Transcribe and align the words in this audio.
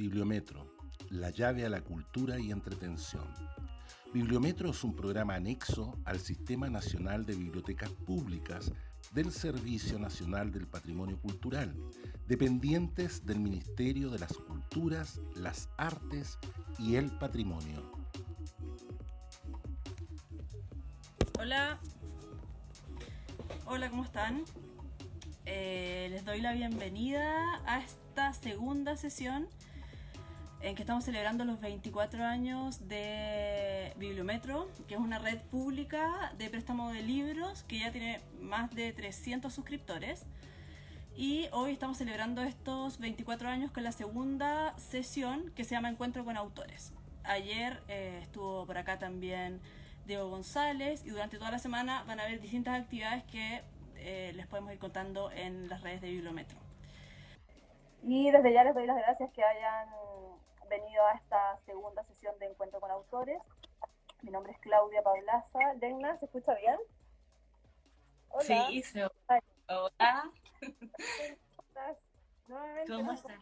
Bibliometro, 0.00 0.66
la 1.10 1.28
llave 1.28 1.66
a 1.66 1.68
la 1.68 1.82
cultura 1.82 2.40
y 2.40 2.52
entretención. 2.52 3.28
Bibliometro 4.14 4.70
es 4.70 4.82
un 4.82 4.96
programa 4.96 5.34
anexo 5.34 6.00
al 6.06 6.18
Sistema 6.18 6.70
Nacional 6.70 7.26
de 7.26 7.34
Bibliotecas 7.34 7.90
Públicas 7.90 8.72
del 9.12 9.30
Servicio 9.30 9.98
Nacional 9.98 10.52
del 10.52 10.66
Patrimonio 10.66 11.20
Cultural, 11.20 11.74
dependientes 12.26 13.26
del 13.26 13.40
Ministerio 13.40 14.08
de 14.08 14.20
las 14.20 14.32
Culturas, 14.32 15.20
las 15.34 15.68
Artes 15.76 16.38
y 16.78 16.96
el 16.96 17.10
Patrimonio. 17.18 17.92
Hola, 21.38 21.78
hola, 23.66 23.90
¿cómo 23.90 24.04
están? 24.04 24.44
Eh, 25.44 26.08
les 26.10 26.24
doy 26.24 26.40
la 26.40 26.54
bienvenida 26.54 27.60
a 27.66 27.80
esta 27.80 28.32
segunda 28.32 28.96
sesión 28.96 29.46
en 30.62 30.74
que 30.74 30.82
estamos 30.82 31.04
celebrando 31.04 31.44
los 31.44 31.60
24 31.60 32.24
años 32.24 32.86
de 32.88 33.92
Bibliometro, 33.96 34.68
que 34.88 34.94
es 34.94 35.00
una 35.00 35.18
red 35.18 35.38
pública 35.50 36.32
de 36.36 36.50
préstamo 36.50 36.90
de 36.92 37.02
libros 37.02 37.62
que 37.64 37.78
ya 37.78 37.90
tiene 37.92 38.20
más 38.40 38.74
de 38.74 38.92
300 38.92 39.52
suscriptores. 39.52 40.26
Y 41.16 41.48
hoy 41.52 41.72
estamos 41.72 41.98
celebrando 41.98 42.42
estos 42.42 42.98
24 42.98 43.48
años 43.48 43.70
con 43.70 43.84
la 43.84 43.92
segunda 43.92 44.74
sesión 44.78 45.50
que 45.56 45.64
se 45.64 45.74
llama 45.74 45.88
Encuentro 45.88 46.24
con 46.24 46.36
Autores. 46.36 46.92
Ayer 47.24 47.82
eh, 47.88 48.20
estuvo 48.22 48.66
por 48.66 48.76
acá 48.78 48.98
también 48.98 49.60
Diego 50.06 50.28
González 50.28 51.04
y 51.04 51.10
durante 51.10 51.38
toda 51.38 51.50
la 51.50 51.58
semana 51.58 52.04
van 52.06 52.20
a 52.20 52.24
haber 52.24 52.40
distintas 52.40 52.80
actividades 52.80 53.24
que 53.24 53.62
eh, 53.96 54.32
les 54.34 54.46
podemos 54.46 54.72
ir 54.72 54.78
contando 54.78 55.30
en 55.30 55.68
las 55.68 55.82
redes 55.82 56.00
de 56.00 56.10
Bibliometro. 56.10 56.58
Y 58.02 58.30
desde 58.30 58.52
ya 58.52 58.64
les 58.64 58.74
doy 58.74 58.86
las 58.86 58.96
gracias 58.96 59.30
que 59.32 59.42
hayan 59.42 59.88
venido 61.00 61.06
a 61.06 61.12
esta 61.14 61.58
segunda 61.64 62.04
sesión 62.04 62.38
de 62.38 62.46
Encuentro 62.46 62.80
con 62.80 62.90
Autores. 62.90 63.40
Mi 64.22 64.30
nombre 64.30 64.52
es 64.52 64.58
Claudia 64.58 65.02
Pablaza. 65.02 65.74
Legna, 65.80 66.18
¿se 66.18 66.26
escucha 66.26 66.54
bien? 66.54 66.76
Hola. 68.28 68.66
Sí, 68.68 68.82
se 68.82 69.04
Hola. 69.68 70.30
¿Cómo 72.86 73.12
estás? 73.12 73.36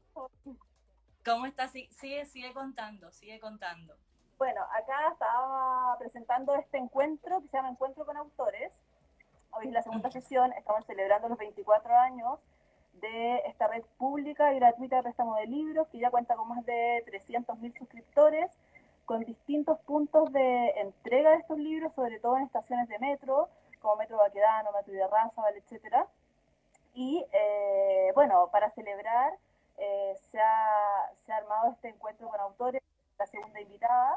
¿Cómo 1.25 1.47
estás? 1.47 1.73
Sigue, 1.73 2.25
sigue 2.27 2.53
contando, 2.53 3.11
sigue 3.13 3.41
contando. 3.41 3.97
Bueno, 4.39 4.63
acá 4.63 5.09
estaba 5.13 5.97
presentando 5.99 6.55
este 6.55 6.79
encuentro 6.79 7.41
que 7.41 7.49
se 7.49 7.57
llama 7.57 7.71
Encuentro 7.71 8.07
con 8.07 8.17
Autores. 8.17 8.73
Hoy 9.51 9.67
es 9.67 9.73
la 9.73 9.83
segunda 9.83 10.11
sesión, 10.11 10.53
estamos 10.53 10.85
celebrando 10.87 11.29
los 11.29 11.39
24 11.39 11.99
años 11.99 12.39
de 13.01 13.39
esta 13.47 13.69
red 13.69 13.83
pública 13.97 14.53
y 14.53 14.59
gratuita 14.59 14.97
de 14.97 15.03
préstamo 15.03 15.37
de 15.37 15.47
libros, 15.47 15.89
que 15.89 15.99
ya 15.99 16.11
cuenta 16.11 16.37
con 16.37 16.49
más 16.49 16.65
de 16.65 17.05
300.000 17.07 17.79
suscriptores, 17.79 18.51
con 19.05 19.25
distintos 19.25 19.79
puntos 19.81 20.33
de 20.33 20.71
entrega 20.81 21.31
de 21.31 21.37
estos 21.39 21.59
libros, 21.59 21.93
sobre 21.95 22.21
todo 22.21 22.37
en 22.37 22.45
estaciones 22.45 22.89
de 22.89 22.99
metro, 22.99 23.49
como 23.81 23.97
Metro 23.97 24.19
Baquedano, 24.19 24.73
Metro 24.73 24.93
de 24.93 25.07
Rázaval, 25.07 25.55
etc. 25.57 25.97
Y 26.95 27.25
eh, 27.33 28.11
bueno, 28.15 28.49
para 28.51 28.71
celebrar 28.71 29.33
eh, 29.79 30.15
se, 30.31 30.41
ha, 30.41 31.11
se, 31.25 31.33
ha, 31.33 31.37
armado 31.37 31.73
este 31.73 31.89
encuentro 31.89 32.29
con 32.29 32.41
autores, 32.41 32.83
la 33.19 33.27
segunda 33.27 33.61
invitada. 33.61 34.17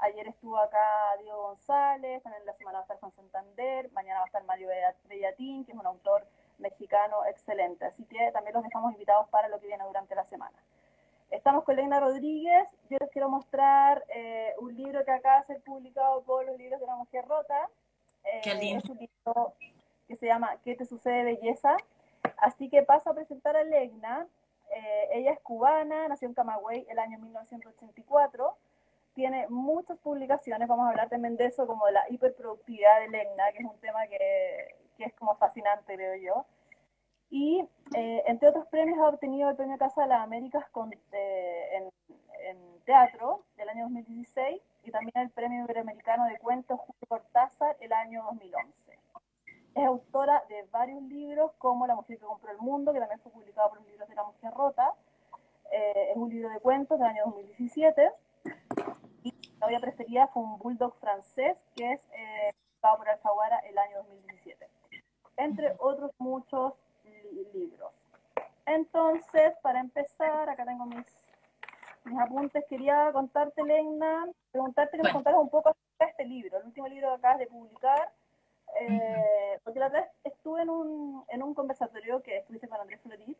Ayer 0.00 0.26
estuvo 0.26 0.56
acá 0.58 1.16
Diego 1.20 1.42
González, 1.42 2.22
en 2.26 2.46
la 2.46 2.54
semana 2.54 2.78
va 2.78 2.80
a 2.80 2.84
estar 2.84 2.98
con 2.98 3.12
Santander, 3.12 3.90
mañana 3.92 4.20
va 4.20 4.24
a 4.24 4.26
estar 4.26 4.44
Mario 4.44 4.68
Bellatín, 5.08 5.64
que 5.64 5.72
es 5.72 5.78
un 5.78 5.86
autor 5.86 6.26
mexicano 6.58 7.24
excelente. 7.26 7.84
Así 7.84 8.04
que 8.04 8.30
también 8.32 8.54
los 8.54 8.64
dejamos 8.64 8.92
invitados 8.92 9.28
para 9.28 9.48
lo 9.48 9.60
que 9.60 9.66
viene 9.66 9.84
durante 9.84 10.14
la 10.14 10.24
semana. 10.24 10.56
Estamos 11.30 11.64
con 11.64 11.76
Leina 11.76 12.00
Rodríguez. 12.00 12.68
Yo 12.88 12.98
les 13.00 13.10
quiero 13.10 13.28
mostrar 13.28 14.04
eh, 14.14 14.54
un 14.60 14.74
libro 14.76 15.04
que 15.04 15.10
acaba 15.10 15.40
de 15.40 15.46
ser 15.46 15.60
publicado 15.62 16.22
por 16.22 16.46
los 16.46 16.56
libros 16.56 16.80
de 16.80 16.86
la 16.86 16.96
mujer 16.96 17.24
rota. 17.26 17.68
Eh, 18.24 18.76
es 18.76 18.88
un 18.88 18.98
libro 18.98 19.54
que 20.06 20.16
se 20.16 20.26
llama 20.26 20.56
¿Qué 20.62 20.74
te 20.76 20.84
sucede, 20.84 21.24
belleza? 21.24 21.76
Así 22.38 22.68
que 22.68 22.82
paso 22.82 23.10
a 23.10 23.14
presentar 23.14 23.56
a 23.56 23.64
Legna. 23.64 24.26
Eh, 24.70 25.08
ella 25.12 25.32
es 25.32 25.40
cubana, 25.40 26.08
nació 26.08 26.28
en 26.28 26.34
Camagüey 26.34 26.86
el 26.88 26.98
año 26.98 27.18
1984. 27.18 28.56
Tiene 29.14 29.46
muchas 29.48 29.98
publicaciones, 29.98 30.68
vamos 30.68 30.86
a 30.86 30.90
hablar 30.90 31.08
también 31.08 31.36
de 31.36 31.46
eso, 31.46 31.66
como 31.66 31.86
de 31.86 31.92
la 31.92 32.04
hiperproductividad 32.10 33.00
de 33.00 33.08
Legna, 33.08 33.52
que 33.52 33.58
es 33.58 33.64
un 33.64 33.78
tema 33.78 34.06
que, 34.08 34.74
que 34.96 35.04
es 35.04 35.14
como 35.14 35.36
fascinante, 35.36 35.94
creo 35.94 36.16
yo. 36.16 36.46
Y 37.30 37.66
eh, 37.96 38.22
entre 38.26 38.48
otros 38.48 38.66
premios 38.68 38.98
ha 39.00 39.08
obtenido 39.08 39.50
el 39.50 39.56
Premio 39.56 39.76
Casa 39.76 40.02
de 40.02 40.08
las 40.08 40.20
Américas 40.20 40.64
con, 40.70 40.92
eh, 40.92 41.68
en, 41.72 41.90
en, 42.48 42.80
teatro 42.84 43.42
del 43.56 43.68
año 43.70 43.84
2016 43.84 44.62
y 44.84 44.90
también 44.90 45.16
el 45.16 45.30
Premio 45.30 45.64
Iberoamericano 45.64 46.26
de 46.26 46.38
Cuentos 46.38 46.78
Julio 46.78 47.06
Cortázar 47.08 47.76
el 47.80 47.92
año 47.92 48.22
2011. 48.24 48.98
Es 49.74 49.84
autora 49.84 50.44
de 50.48 50.62
varios 50.70 51.02
libros 51.02 51.50
como 51.58 51.86
La 51.86 51.96
mujer 51.96 52.18
que 52.18 52.24
compró 52.24 52.52
el 52.52 52.58
mundo, 52.58 52.92
que 52.92 53.00
también 53.00 53.18
fue 53.20 53.32
publicado 53.32 53.70
por 53.70 53.78
los 53.78 53.88
libros 53.88 54.08
de 54.08 54.14
La 54.14 54.24
mujer 54.24 54.52
rota. 54.52 54.92
Eh, 55.72 56.10
es 56.10 56.16
un 56.16 56.28
libro 56.28 56.50
de 56.50 56.60
cuentos 56.60 57.00
del 57.00 57.08
año 57.08 57.24
2017. 57.24 58.12
Y 59.24 59.32
la 59.58 59.66
novia 59.66 59.80
preferida 59.80 60.28
fue 60.28 60.42
un 60.42 60.58
bulldog 60.58 60.94
francés 61.00 61.56
que 61.74 61.94
es 61.94 62.00
publicado 62.02 62.98
por 62.98 63.08
Alfaguara 63.08 63.58
el 63.60 63.76
año 63.76 63.96
2017 63.96 64.68
entre 65.36 65.74
otros 65.78 66.10
muchos 66.18 66.74
libros. 67.52 67.92
Entonces, 68.66 69.52
para 69.62 69.80
empezar, 69.80 70.48
acá 70.48 70.64
tengo 70.64 70.86
mis, 70.86 71.06
mis 72.04 72.18
apuntes, 72.18 72.64
quería 72.68 73.10
contarte, 73.12 73.62
Lena, 73.62 74.26
preguntarte 74.50 74.96
que 74.96 75.02
me 75.02 75.12
contaras 75.12 75.40
un 75.40 75.50
poco 75.50 75.70
acerca 75.70 76.04
de 76.04 76.10
este 76.10 76.24
libro, 76.24 76.58
el 76.58 76.66
último 76.66 76.88
libro 76.88 77.08
que 77.08 77.14
acabas 77.14 77.38
de 77.38 77.46
publicar, 77.46 78.12
eh, 78.80 79.60
porque 79.62 79.78
la 79.80 79.88
otra 79.88 80.00
vez 80.00 80.10
estuve 80.24 80.62
en 80.62 80.70
un, 80.70 81.24
en 81.28 81.42
un 81.42 81.54
conversatorio 81.54 82.22
que 82.22 82.38
estuviste 82.38 82.68
con 82.68 82.80
Andrés 82.80 83.00
Florit, 83.02 83.38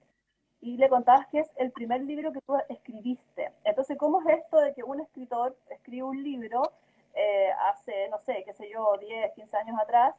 y 0.60 0.78
le 0.78 0.88
contabas 0.88 1.26
que 1.28 1.40
es 1.40 1.50
el 1.56 1.72
primer 1.72 2.00
libro 2.02 2.32
que 2.32 2.40
tú 2.40 2.56
escribiste. 2.70 3.52
Entonces, 3.64 3.98
¿cómo 3.98 4.22
es 4.22 4.38
esto 4.38 4.58
de 4.60 4.72
que 4.72 4.82
un 4.82 4.98
escritor 5.00 5.54
escribe 5.68 6.04
un 6.04 6.22
libro 6.22 6.72
eh, 7.14 7.50
hace, 7.68 8.08
no 8.08 8.18
sé, 8.18 8.42
qué 8.44 8.54
sé 8.54 8.70
yo, 8.70 8.96
10, 8.98 9.34
15 9.34 9.56
años 9.56 9.78
atrás, 9.80 10.14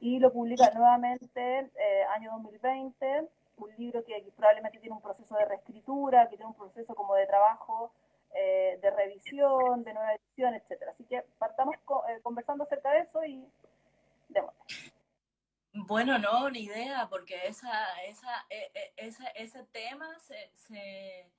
y 0.00 0.18
lo 0.18 0.32
publica 0.32 0.70
nuevamente 0.70 1.70
eh, 1.76 2.02
año 2.14 2.32
2020, 2.32 3.28
un 3.56 3.76
libro 3.76 4.02
que, 4.04 4.24
probablemente 4.34 4.78
tiene 4.78 4.96
un 4.96 5.02
proceso 5.02 5.36
de 5.36 5.44
reescritura, 5.44 6.28
que 6.28 6.36
tiene 6.36 6.50
un 6.50 6.56
proceso 6.56 6.94
como 6.94 7.14
de 7.14 7.26
trabajo, 7.26 7.92
eh, 8.34 8.78
de 8.80 8.90
revisión, 8.90 9.84
de 9.84 9.92
nueva 9.92 10.14
edición, 10.14 10.54
etcétera. 10.54 10.92
Así 10.92 11.04
que 11.04 11.22
partamos 11.38 11.74
eh, 11.76 12.20
conversando 12.22 12.64
acerca 12.64 12.92
de 12.92 13.00
eso 13.00 13.24
y 13.24 13.46
démosle. 14.28 14.58
Bueno, 15.72 16.18
no, 16.18 16.50
ni 16.50 16.60
idea, 16.60 17.06
porque 17.10 17.46
esa, 17.46 18.02
esa, 18.02 18.46
e, 18.48 18.70
e, 18.74 18.92
esa, 18.96 19.28
ese 19.28 19.62
tema 19.64 20.18
se, 20.18 20.50
se, 20.54 21.30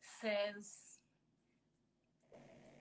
se, 0.00 0.54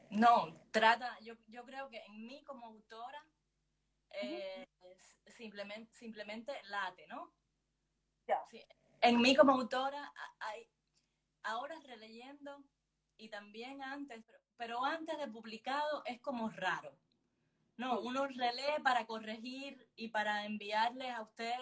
no, 0.09 0.53
trata, 0.71 1.17
yo, 1.21 1.35
yo 1.47 1.63
creo 1.65 1.89
que 1.89 2.03
en 2.05 2.25
mí 2.27 2.43
como 2.43 2.67
autora 2.67 3.25
eh, 4.21 4.66
simplemente, 5.31 5.93
simplemente 5.93 6.53
late, 6.63 7.07
¿no? 7.07 7.33
En 9.01 9.21
mí 9.21 9.35
como 9.35 9.53
autora, 9.53 10.13
hay, 10.39 10.69
ahora 11.43 11.79
releyendo 11.85 12.63
y 13.17 13.29
también 13.29 13.81
antes, 13.81 14.23
pero, 14.57 14.83
antes 14.83 15.17
de 15.17 15.27
publicado 15.27 16.03
es 16.05 16.19
como 16.21 16.49
raro. 16.49 16.97
No, 17.77 17.99
uno 17.99 18.25
relee 18.25 18.81
para 18.83 19.05
corregir 19.05 19.87
y 19.95 20.09
para 20.09 20.45
enviarle 20.45 21.11
a 21.11 21.21
usted 21.21 21.53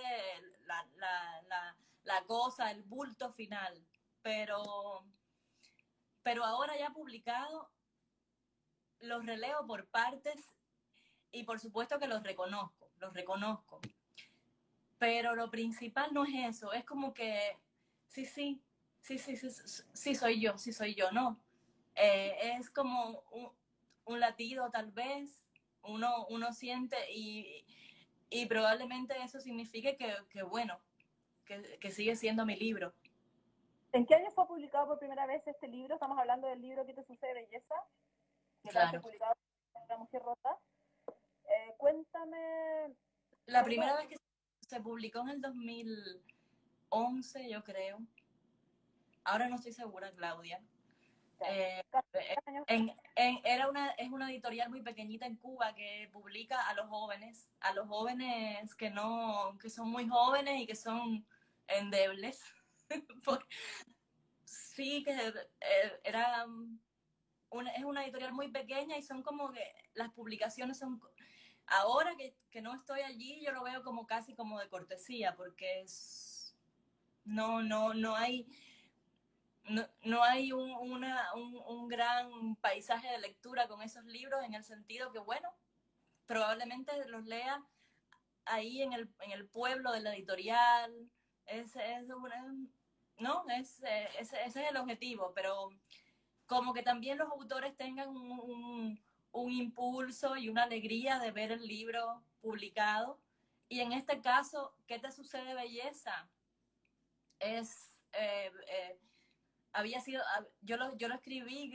la, 0.62 0.88
la, 0.96 1.78
la, 2.04 2.26
cosa, 2.26 2.72
el 2.72 2.84
bulto 2.84 3.34
final. 3.34 3.86
Pero, 4.22 5.06
pero 6.24 6.46
ahora 6.46 6.78
ya 6.78 6.92
publicado, 6.92 7.70
los 9.00 9.26
releo 9.26 9.68
por 9.68 9.88
partes 9.90 10.56
y 11.32 11.44
por 11.44 11.60
supuesto 11.60 12.00
que 12.00 12.08
los 12.08 12.24
reconozco, 12.24 12.85
los 13.06 13.14
reconozco. 13.14 13.80
Pero 14.98 15.36
lo 15.36 15.50
principal 15.52 16.14
no 16.14 16.26
es 16.26 16.56
eso, 16.56 16.74
es 16.74 16.84
como 16.86 17.14
que, 17.14 17.58
sí, 18.08 18.26
sí, 18.26 18.62
sí, 19.02 19.18
sí, 19.18 19.38
sí, 19.38 19.50
sí 19.94 20.16
soy 20.16 20.42
yo, 20.42 20.58
sí 20.58 20.74
soy 20.74 20.96
yo, 20.96 21.12
no. 21.12 21.40
Eh, 21.96 22.56
es 22.58 22.70
como 22.70 23.24
un, 24.06 24.20
latido 24.20 24.70
tal 24.72 24.92
vez, 24.92 25.46
uno, 25.84 26.26
uno 26.30 26.54
siente 26.54 26.98
y, 27.12 27.66
y 28.30 28.46
probablemente 28.48 29.16
eso 29.22 29.40
signifique 29.40 29.96
que, 29.96 30.16
que 30.30 30.44
bueno, 30.44 30.80
que, 31.46 31.78
que, 31.80 31.92
sigue 31.92 32.16
siendo 32.16 32.46
mi 32.46 32.56
libro. 32.56 32.94
¿En 33.92 34.06
qué 34.06 34.16
año 34.16 34.32
fue 34.32 34.48
publicado 34.48 34.88
por 34.88 35.00
primera 35.00 35.26
vez 35.26 35.46
este 35.46 35.68
libro? 35.68 35.96
Estamos 35.96 36.18
hablando 36.18 36.48
del 36.48 36.62
libro 36.62 36.86
¿Qué 36.86 36.94
te 36.94 37.04
sucede, 37.04 37.34
belleza? 37.34 37.76
Que 38.64 38.70
claro. 38.70 39.02
publicado 39.02 39.36
en 39.76 39.88
La 39.88 39.98
Mujer 39.98 40.22
Rota. 40.24 40.58
Eh, 41.48 41.74
cuéntame. 41.78 42.94
La 43.46 43.64
primera 43.64 43.96
vez 43.96 44.08
que 44.08 44.18
se 44.62 44.82
publicó 44.82 45.22
en 45.22 45.30
el 45.30 45.42
2011, 45.42 47.50
yo 47.50 47.64
creo. 47.64 48.00
Ahora 49.24 49.48
no 49.48 49.56
estoy 49.56 49.74
segura, 49.74 50.12
Claudia. 50.12 50.62
Eh, 51.42 51.84
eh, 52.68 53.42
era 53.44 53.70
una, 53.70 53.92
es 53.92 54.10
una 54.10 54.32
editorial 54.32 54.70
muy 54.70 54.82
pequeñita 54.82 55.26
en 55.26 55.36
Cuba 55.36 55.76
que 55.76 56.10
publica 56.12 56.68
a 56.68 56.74
los 56.74 56.88
jóvenes, 56.88 57.50
a 57.60 57.74
los 57.74 57.88
jóvenes 57.88 58.74
que 58.76 58.90
no, 58.90 59.58
que 59.60 59.70
son 59.70 59.90
muy 59.90 60.08
jóvenes 60.08 60.62
y 60.62 60.66
que 60.66 60.76
son 60.76 61.26
endebles. 61.68 62.42
sí, 64.46 65.04
que 65.04 65.12
eh, 65.12 66.00
era 66.04 66.46
una, 67.50 67.72
es 67.72 67.84
una 67.84 68.04
editorial 68.04 68.34
muy 68.34 68.50
pequeña 68.50 68.98
y 68.98 69.04
son 69.04 69.22
como 69.22 69.52
que 69.52 69.64
las 69.94 70.12
publicaciones 70.12 70.78
son 70.78 71.02
ahora 71.68 72.16
que, 72.16 72.36
que, 72.52 72.62
no 72.62 72.74
estoy 72.74 73.02
allí, 73.02 73.42
yo 73.44 73.52
lo 73.52 73.64
veo 73.64 73.84
como 73.84 74.08
casi 74.08 74.36
como 74.36 74.60
de 74.60 74.70
cortesía, 74.70 75.36
porque 75.36 75.82
es, 75.82 76.56
no, 77.24 77.62
no, 77.62 77.94
no 77.94 78.16
hay, 78.16 78.48
no, 79.64 79.88
no 80.04 80.24
hay 80.24 80.52
un, 80.52 80.72
una, 80.72 81.34
un, 81.34 81.56
un, 81.68 81.88
gran 81.88 82.56
paisaje 82.58 83.08
de 83.10 83.20
lectura 83.20 83.68
con 83.68 83.82
esos 83.82 84.06
libros 84.06 84.44
en 84.44 84.54
el 84.54 84.64
sentido 84.64 85.12
que, 85.12 85.20
bueno, 85.20 85.50
probablemente 86.26 86.92
los 87.08 87.26
lea 87.26 87.64
ahí 88.46 88.82
en 88.82 88.94
el, 88.94 89.10
en 89.22 89.32
el 89.32 89.48
pueblo 89.48 89.92
de 89.92 90.02
la 90.02 90.14
editorial, 90.14 91.10
es, 91.46 91.76
es 91.76 92.08
no, 93.18 93.46
es, 93.50 93.82
ese, 94.20 94.44
ese 94.46 94.64
es 94.64 94.70
el 94.70 94.78
objetivo, 94.78 95.32
pero 95.34 95.70
como 96.46 96.74
que 96.74 96.84
también 96.84 97.18
los 97.18 97.32
autores 97.32 97.76
tengan 97.76 98.10
un, 98.10 98.40
un, 98.40 99.04
impulso 99.44 100.38
y 100.38 100.50
una 100.50 100.64
alegría 100.64 101.20
de 101.20 101.32
ver 101.32 101.52
el 101.52 101.66
libro 101.68 102.24
publicado. 102.42 103.20
Y 103.68 103.82
en 103.82 103.92
este 103.92 104.22
caso, 104.22 104.76
¿qué 104.88 105.00
te 105.00 105.12
sucede, 105.12 105.54
belleza? 105.54 106.30
Es, 107.40 108.00
eh, 108.14 108.52
eh, 108.70 109.00
había 109.74 110.00
sido, 110.00 110.24
ah, 110.36 110.46
yo 110.62 110.78
lo, 110.78 110.96
yo 110.98 111.08
lo 111.08 111.16
escribí 111.16 111.74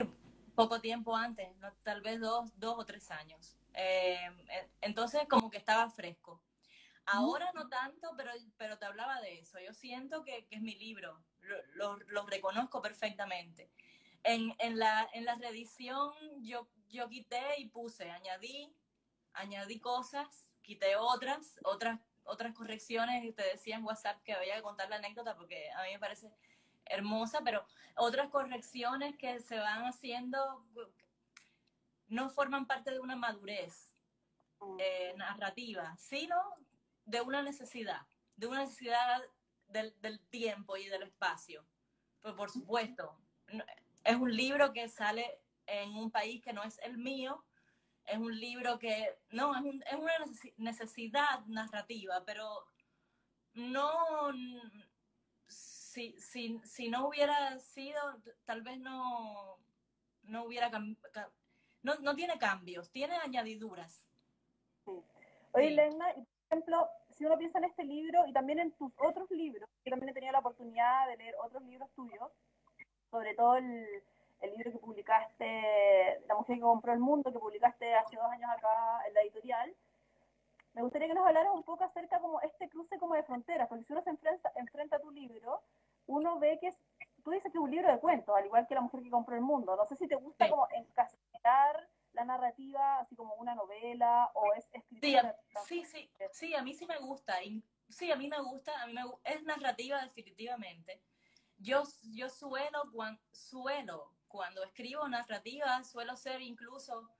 poco 0.54 0.80
tiempo 0.80 1.16
antes, 1.16 1.48
tal 1.82 2.00
vez 2.00 2.20
dos, 2.20 2.50
dos 2.58 2.76
o 2.78 2.86
tres 2.86 3.10
años. 3.10 3.56
Eh, 3.74 4.30
entonces, 4.80 5.22
como 5.28 5.50
que 5.50 5.58
estaba 5.58 5.90
fresco. 5.90 6.42
Ahora 7.06 7.50
no 7.54 7.68
tanto, 7.68 8.12
pero, 8.16 8.30
pero 8.56 8.78
te 8.78 8.86
hablaba 8.86 9.20
de 9.20 9.40
eso. 9.40 9.58
Yo 9.58 9.72
siento 9.72 10.22
que, 10.22 10.46
que 10.46 10.56
es 10.56 10.62
mi 10.62 10.76
libro, 10.76 11.22
lo, 11.74 11.96
lo 11.96 12.26
reconozco 12.26 12.80
perfectamente. 12.80 13.70
En, 14.22 14.54
en, 14.58 14.78
la, 14.78 15.08
en 15.14 15.24
la 15.24 15.34
reedición 15.36 16.12
yo, 16.42 16.68
yo 16.88 17.08
quité 17.08 17.58
y 17.58 17.68
puse, 17.68 18.10
añadí, 18.10 18.74
añadí 19.32 19.80
cosas, 19.80 20.50
quité 20.62 20.96
otras, 20.96 21.58
otras, 21.64 22.00
otras 22.24 22.54
correcciones, 22.54 23.24
y 23.24 23.32
te 23.32 23.42
decía 23.42 23.76
en 23.76 23.84
WhatsApp 23.84 24.22
que 24.22 24.34
había 24.34 24.56
que 24.56 24.62
contar 24.62 24.90
la 24.90 24.96
anécdota 24.96 25.36
porque 25.36 25.70
a 25.70 25.84
mí 25.84 25.92
me 25.92 25.98
parece 25.98 26.30
hermosa, 26.84 27.40
pero 27.44 27.64
otras 27.96 28.28
correcciones 28.30 29.16
que 29.16 29.40
se 29.40 29.58
van 29.58 29.84
haciendo 29.84 30.64
no 32.08 32.28
forman 32.28 32.66
parte 32.66 32.90
de 32.90 33.00
una 33.00 33.16
madurez 33.16 33.94
mm. 34.60 34.76
eh, 34.78 35.14
narrativa, 35.16 35.96
sino 35.96 36.36
de 37.04 37.20
una 37.20 37.42
necesidad, 37.42 38.02
de 38.36 38.48
una 38.48 38.60
necesidad 38.60 39.22
del, 39.68 39.94
del 40.00 40.20
tiempo 40.28 40.76
y 40.76 40.88
del 40.88 41.04
espacio. 41.04 41.64
Pues 42.20 42.34
por 42.34 42.50
supuesto, 42.50 43.16
es 44.04 44.16
un 44.16 44.34
libro 44.34 44.72
que 44.72 44.88
sale 44.88 45.40
en 45.66 45.94
un 45.94 46.10
país 46.10 46.42
que 46.42 46.52
no 46.52 46.62
es 46.62 46.78
el 46.80 46.98
mío, 46.98 47.44
es 48.06 48.18
un 48.18 48.38
libro 48.38 48.78
que, 48.78 49.18
no, 49.30 49.54
es, 49.54 49.62
un, 49.62 49.82
es 49.82 49.94
una 49.94 50.14
necesidad 50.56 51.44
narrativa, 51.46 52.24
pero 52.24 52.66
no, 53.54 54.32
si, 55.46 56.18
si, 56.18 56.60
si, 56.64 56.88
no 56.88 57.08
hubiera 57.08 57.58
sido, 57.58 58.00
tal 58.44 58.62
vez 58.62 58.78
no, 58.78 59.58
no 60.22 60.44
hubiera, 60.44 60.70
no, 60.70 61.94
no 62.00 62.14
tiene 62.14 62.38
cambios, 62.38 62.90
tiene 62.90 63.16
añadiduras. 63.16 64.06
Sí. 64.84 64.92
Oye. 65.52 65.70
Lena, 65.70 66.14
por 66.14 66.58
ejemplo, 66.58 66.88
si 67.10 67.24
uno 67.24 67.38
piensa 67.38 67.58
en 67.58 67.64
este 67.64 67.84
libro 67.84 68.26
y 68.26 68.32
también 68.32 68.58
en 68.58 68.72
tus 68.72 68.92
otros 68.96 69.30
libros, 69.30 69.68
yo 69.84 69.90
también 69.90 70.10
he 70.10 70.14
tenido 70.14 70.32
la 70.32 70.40
oportunidad 70.40 71.06
de 71.08 71.16
leer 71.16 71.34
otros 71.44 71.62
libros 71.62 71.90
tuyos, 71.94 72.32
sobre 73.10 73.34
todo 73.34 73.56
el, 73.56 73.86
el, 74.40 74.50
libro 74.52 74.72
que 74.72 74.78
publicaste, 74.78 76.22
La 76.28 76.34
mujer 76.34 76.56
que 76.56 76.62
compró 76.62 76.92
el 76.92 77.00
mundo, 77.00 77.32
que 77.32 77.38
publicaste 77.38 77.94
hace 77.94 78.16
dos 78.16 78.30
años 78.30 78.50
acá 78.50 79.02
en 79.06 79.14
la 79.14 79.22
editorial. 79.22 79.74
Me 80.74 80.82
gustaría 80.82 81.08
que 81.08 81.14
nos 81.14 81.26
hablaras 81.26 81.52
un 81.52 81.64
poco 81.64 81.84
acerca 81.84 82.20
como 82.20 82.40
este 82.42 82.68
cruce 82.68 82.98
como 82.98 83.14
de 83.14 83.24
fronteras, 83.24 83.68
porque 83.68 83.84
si 83.84 83.92
uno 83.92 84.02
se 84.02 84.10
enfrenta, 84.10 84.52
enfrenta 84.54 84.96
a 84.96 85.00
tu 85.00 85.10
libro, 85.10 85.62
uno 86.06 86.38
ve 86.38 86.58
que 86.60 86.68
es, 86.68 86.78
tú 87.24 87.32
dices 87.32 87.50
que 87.50 87.58
es 87.58 87.62
un 87.62 87.70
libro 87.70 87.90
de 87.90 87.98
cuentos, 87.98 88.36
al 88.36 88.46
igual 88.46 88.66
que 88.66 88.74
La 88.74 88.80
mujer 88.80 89.02
que 89.02 89.10
compró 89.10 89.34
el 89.34 89.42
mundo. 89.42 89.76
No 89.76 89.84
sé 89.86 89.96
si 89.96 90.06
te 90.06 90.14
gusta 90.14 90.44
sí. 90.44 90.50
como 90.50 90.68
encasillar 90.70 91.88
la 92.12 92.24
narrativa 92.24 92.98
así 92.98 93.14
como 93.14 93.34
una 93.34 93.54
novela 93.54 94.30
o 94.34 94.52
es 94.54 94.68
escritura. 94.72 95.36
Sí, 95.64 95.84
sí, 95.84 96.10
sí, 96.16 96.24
sí, 96.32 96.54
a 96.54 96.62
mí 96.62 96.74
sí 96.74 96.86
me 96.86 96.98
gusta. 96.98 97.42
Y, 97.42 97.62
sí, 97.88 98.10
a 98.10 98.16
mí 98.16 98.28
me 98.28 98.40
gusta, 98.40 98.80
a 98.82 98.86
mí 98.86 98.92
me 98.92 99.02
es 99.24 99.42
narrativa 99.42 100.00
definitivamente 100.02 101.00
yo, 101.60 101.84
yo 102.12 102.28
suelo, 102.28 102.90
cuando, 102.92 103.20
suelo, 103.32 104.12
cuando 104.28 104.64
escribo 104.64 105.06
narrativa, 105.08 105.84
suelo 105.84 106.16
ser 106.16 106.40
incluso 106.40 107.10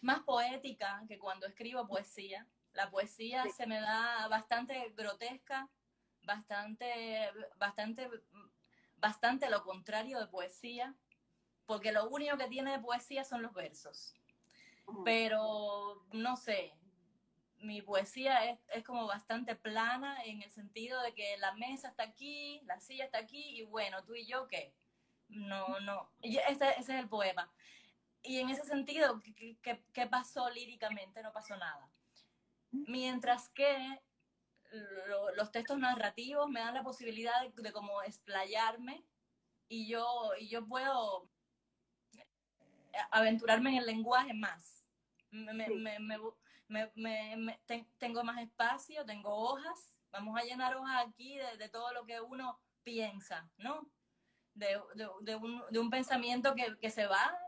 más 0.00 0.20
poética 0.20 1.04
que 1.06 1.18
cuando 1.18 1.46
escribo 1.46 1.86
poesía. 1.86 2.46
La 2.72 2.90
poesía 2.90 3.42
sí. 3.44 3.50
se 3.50 3.66
me 3.66 3.80
da 3.80 4.28
bastante 4.28 4.92
grotesca, 4.96 5.68
bastante, 6.22 7.30
bastante, 7.56 8.10
bastante 8.96 9.50
lo 9.50 9.62
contrario 9.62 10.18
de 10.18 10.26
poesía, 10.26 10.94
porque 11.66 11.92
lo 11.92 12.08
único 12.08 12.36
que 12.36 12.48
tiene 12.48 12.72
de 12.72 12.78
poesía 12.80 13.24
son 13.24 13.42
los 13.42 13.52
versos. 13.52 14.14
Pero, 15.04 16.06
no 16.12 16.36
sé, 16.36 16.72
mi 17.60 17.82
poesía 17.82 18.50
es, 18.50 18.58
es, 18.68 18.84
como 18.84 19.06
bastante 19.06 19.56
plana 19.56 20.22
en 20.24 20.42
el 20.42 20.50
sentido 20.50 21.00
de 21.02 21.14
que 21.14 21.36
la 21.38 21.52
mesa 21.54 21.88
está 21.88 22.04
aquí, 22.04 22.60
la 22.64 22.80
silla 22.80 23.04
está 23.04 23.18
aquí 23.18 23.60
y 23.60 23.62
bueno, 23.62 24.04
tú 24.04 24.14
y 24.14 24.26
yo 24.26 24.46
qué. 24.46 24.74
No, 25.28 25.80
no. 25.80 26.10
Ese, 26.22 26.70
ese 26.70 26.78
es 26.78 26.88
el 26.88 27.08
poema. 27.08 27.50
Y 28.22 28.40
en 28.40 28.50
ese 28.50 28.64
sentido, 28.64 29.20
¿qué, 29.20 29.56
qué, 29.62 29.82
qué 29.92 30.06
pasó 30.06 30.50
líricamente? 30.50 31.22
No 31.22 31.32
pasó 31.32 31.56
nada. 31.56 31.88
Mientras 32.70 33.48
que 33.50 34.00
lo, 35.08 35.34
los 35.34 35.52
textos 35.52 35.78
narrativos 35.78 36.48
me 36.48 36.60
dan 36.60 36.74
la 36.74 36.82
posibilidad 36.82 37.40
de, 37.40 37.62
de 37.62 37.72
como 37.72 38.02
explayarme 38.02 39.04
y 39.68 39.88
yo, 39.88 40.30
y 40.38 40.48
yo 40.48 40.66
puedo 40.66 41.28
aventurarme 43.10 43.70
en 43.70 43.76
el 43.76 43.86
lenguaje 43.86 44.34
más. 44.34 44.84
Me, 45.30 45.66
sí. 45.66 45.74
me, 45.74 45.98
me, 45.98 46.18
me, 46.68 46.90
me, 46.94 47.36
me 47.36 47.60
te, 47.66 47.86
tengo 47.98 48.24
más 48.24 48.42
espacio, 48.42 49.04
tengo 49.04 49.34
hojas, 49.34 49.96
vamos 50.10 50.38
a 50.38 50.44
llenar 50.44 50.76
hojas 50.76 51.06
aquí 51.06 51.38
de, 51.58 51.68
todo 51.68 51.92
lo 51.92 52.04
que 52.04 52.20
uno 52.20 52.60
piensa, 52.82 53.50
¿no? 53.58 53.88
De, 54.54 54.80
de, 54.94 55.08
de 55.70 55.78
un, 55.78 55.90
pensamiento 55.90 56.54
que, 56.54 56.76
que 56.80 56.90
se 56.90 57.06
va 57.06 57.38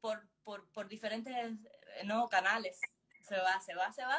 por, 0.00 0.26
por, 0.44 0.66
por, 0.72 0.88
diferentes 0.88 1.58
no, 2.04 2.28
canales, 2.28 2.80
se 3.20 3.36
va, 3.36 3.60
se 3.60 3.74
va, 3.74 3.92
se 3.92 4.04
va, 4.04 4.18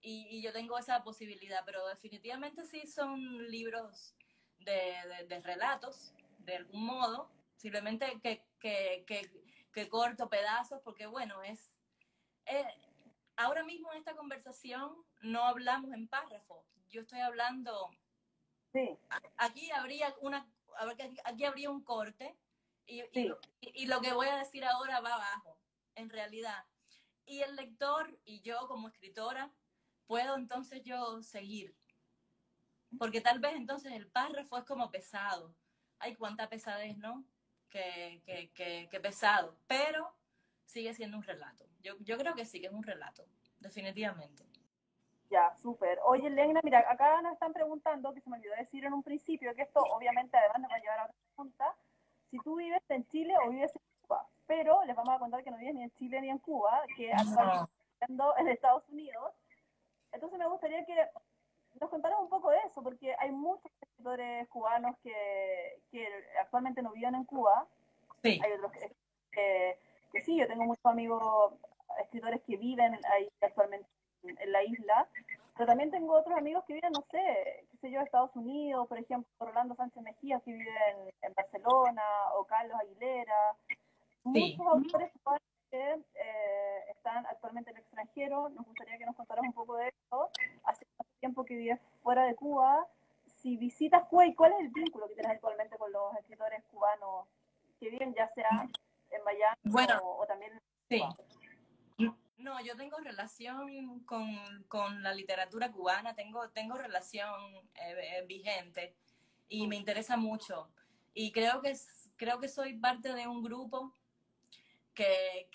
y, 0.00 0.26
y, 0.28 0.42
yo 0.42 0.52
tengo 0.52 0.76
esa 0.76 1.02
posibilidad, 1.02 1.62
pero 1.64 1.86
definitivamente 1.86 2.64
sí 2.64 2.86
son 2.86 3.50
libros 3.50 4.14
de, 4.58 4.94
de 5.28 5.40
relatos, 5.40 6.12
de 6.38 6.56
algún 6.56 6.84
modo, 6.84 7.30
simplemente 7.56 8.20
que, 8.20 8.44
que, 8.58 9.04
que, 9.06 9.30
que 9.72 9.88
corto 9.88 10.28
pedazos, 10.28 10.80
porque 10.82 11.06
bueno, 11.06 11.42
es... 11.42 11.72
Eh, 12.46 12.66
ahora 13.36 13.64
mismo 13.64 13.92
en 13.92 13.98
esta 13.98 14.14
conversación 14.14 15.04
no 15.22 15.44
hablamos 15.44 15.92
en 15.92 16.08
párrafo. 16.08 16.64
Yo 16.88 17.02
estoy 17.02 17.20
hablando. 17.20 17.90
Sí. 18.72 18.96
Aquí 19.36 19.70
habría 19.70 20.14
una, 20.20 20.48
aquí 21.24 21.44
habría 21.44 21.70
un 21.70 21.82
corte 21.82 22.36
y, 22.86 23.02
sí. 23.12 23.30
y, 23.60 23.82
y, 23.82 23.86
lo 23.86 24.00
que 24.00 24.12
voy 24.12 24.26
a 24.26 24.36
decir 24.36 24.64
ahora 24.64 25.00
va 25.00 25.14
abajo, 25.14 25.58
en 25.94 26.10
realidad. 26.10 26.64
Y 27.24 27.40
el 27.40 27.56
lector 27.56 28.18
y 28.24 28.40
yo 28.42 28.68
como 28.68 28.88
escritora 28.88 29.50
puedo 30.06 30.36
entonces 30.36 30.82
yo 30.84 31.22
seguir. 31.22 31.76
Porque 32.98 33.20
tal 33.20 33.40
vez 33.40 33.54
entonces 33.56 33.92
el 33.92 34.08
párrafo 34.08 34.58
es 34.58 34.64
como 34.64 34.90
pesado. 34.90 35.56
Ay, 35.98 36.14
cuánta 36.14 36.48
pesadez, 36.48 36.96
¿no? 36.98 37.24
Que, 37.70 38.22
que, 38.24 38.52
que, 38.52 38.88
que 38.90 39.00
pesado. 39.00 39.58
Pero 39.66 40.14
sigue 40.64 40.94
siendo 40.94 41.16
un 41.16 41.22
relato. 41.22 41.66
Yo, 41.82 41.94
yo 42.00 42.16
creo 42.16 42.34
que 42.34 42.44
sí 42.44 42.60
que 42.60 42.66
es 42.66 42.72
un 42.72 42.82
relato, 42.82 43.24
definitivamente. 43.60 44.44
Ya, 45.30 45.54
súper. 45.56 45.98
Oye, 46.04 46.28
Elena, 46.28 46.60
mira, 46.62 46.84
acá 46.88 47.20
nos 47.22 47.32
están 47.32 47.52
preguntando, 47.52 48.12
que 48.12 48.20
se 48.20 48.30
me 48.30 48.36
olvidó 48.36 48.54
decir 48.56 48.84
en 48.84 48.92
un 48.92 49.02
principio, 49.02 49.54
que 49.54 49.62
esto 49.62 49.80
obviamente 49.80 50.36
además 50.36 50.60
nos 50.60 50.70
va 50.70 50.76
a 50.76 50.80
llevar 50.80 50.98
a 51.00 51.04
otra 51.04 51.16
pregunta, 51.34 51.76
si 52.30 52.38
tú 52.38 52.56
vives 52.56 52.82
en 52.88 53.06
Chile 53.08 53.34
o 53.44 53.50
vives 53.50 53.74
en 53.74 53.82
Cuba, 54.02 54.28
pero 54.46 54.84
les 54.84 54.94
vamos 54.94 55.14
a 55.14 55.18
contar 55.18 55.42
que 55.42 55.50
no 55.50 55.56
vives 55.56 55.74
ni 55.74 55.82
en 55.82 55.90
Chile 55.92 56.20
ni 56.20 56.30
en 56.30 56.38
Cuba, 56.38 56.82
que 56.96 57.12
actualmente 57.12 57.72
no. 58.08 58.36
en 58.36 58.48
Estados 58.48 58.88
Unidos. 58.88 59.32
Entonces 60.12 60.38
me 60.38 60.46
gustaría 60.46 60.84
que 60.84 60.94
nos 61.80 61.90
contaras 61.90 62.18
un 62.20 62.28
poco 62.28 62.50
de 62.50 62.58
eso, 62.66 62.82
porque 62.82 63.14
hay 63.18 63.32
muchos 63.32 63.70
escritores 63.80 64.48
cubanos 64.48 64.96
que, 65.02 65.82
que 65.90 66.06
actualmente 66.40 66.82
no 66.82 66.92
viven 66.92 67.14
en 67.14 67.24
Cuba, 67.24 67.66
Hay 68.22 68.52
otros 68.56 68.72
que, 68.72 68.83
sí, 70.34 70.40
yo 70.40 70.46
tengo 70.46 70.64
muchos 70.64 70.84
amigos 70.86 71.54
escritores 72.02 72.42
que 72.42 72.56
viven 72.56 72.98
ahí 73.12 73.28
actualmente 73.40 73.88
en 74.22 74.52
la 74.52 74.64
isla, 74.64 75.08
pero 75.54 75.66
también 75.66 75.90
tengo 75.90 76.14
otros 76.14 76.36
amigos 76.36 76.64
que 76.66 76.74
viven, 76.74 76.92
no 76.92 77.02
sé, 77.10 77.66
qué 77.70 77.76
sé 77.76 77.90
yo, 77.90 78.00
Estados 78.00 78.34
Unidos, 78.34 78.88
por 78.88 78.98
ejemplo, 78.98 79.28
Rolando 79.38 79.74
Sánchez 79.74 80.02
Mejía, 80.02 80.40
que 80.40 80.52
vive 80.52 80.70
en, 81.22 81.34
Barcelona, 81.34 82.02
o 82.36 82.44
Carlos 82.44 82.76
Aguilera. 82.80 83.56
Muchos 84.24 84.66
autores 84.66 85.12
que 85.70 85.92
eh, 86.14 86.78
están 86.90 87.26
actualmente 87.26 87.70
en 87.70 87.76
el 87.76 87.82
extranjero. 87.82 88.48
Nos 88.48 88.64
gustaría 88.64 88.96
que 88.96 89.04
nos 89.04 89.16
contaras 89.16 89.44
un 89.44 89.52
poco 89.52 89.76
de 89.76 89.88
eso. 89.88 90.30
Hace 90.64 90.86
tiempo 91.20 91.44
que 91.44 91.56
vives 91.56 91.80
fuera 92.02 92.24
de 92.24 92.34
Cuba. 92.34 92.86
Si 93.26 93.56
visitas 93.56 94.04
Cuba, 94.04 94.26
¿y 94.26 94.34
cuál 94.34 94.52
es 94.52 94.60
el 94.60 94.68
vínculo 94.70 95.06
que 95.08 95.14
tienes 95.14 95.32
actualmente 95.32 95.76
con 95.76 95.92
los 95.92 96.16
escritores 96.16 96.64
cubanos 96.70 97.26
que 97.78 97.90
viven 97.90 98.14
ya 98.14 98.28
sea 98.28 98.48
en 99.16 99.24
Miami 99.24 100.00
o, 100.02 100.26
también 100.26 100.52
en 100.88 101.00
Cuba? 101.00 101.16
No, 102.44 102.60
yo 102.60 102.76
tengo 102.76 102.98
relación 102.98 104.04
con, 104.04 105.02
la 105.02 105.14
literatura 105.14 105.72
cubana, 105.72 106.14
tengo, 106.14 106.50
tengo 106.50 106.76
relación 106.76 107.56
eh, 107.74 108.18
eh, 108.18 108.24
vigente 108.26 108.94
y 109.48 109.66
me 109.66 109.76
interesa 109.76 110.18
mucho. 110.18 110.68
Y 111.14 111.32
creo 111.32 111.62
que, 111.62 111.74
creo 112.16 112.40
que 112.40 112.48
soy 112.48 112.76
parte 112.76 113.14
de 113.14 113.26
un 113.26 113.42
grupo 113.42 113.94
que, 114.94 115.48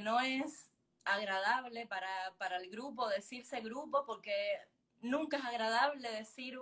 no 0.00 0.20
es 0.20 0.70
agradable 1.04 1.86
para, 1.86 2.56
el 2.56 2.70
grupo 2.70 3.08
decirse 3.08 3.60
grupo 3.60 4.06
porque 4.06 4.32
nunca 5.00 5.36
es 5.36 5.44
agradable 5.44 6.10
decir, 6.10 6.58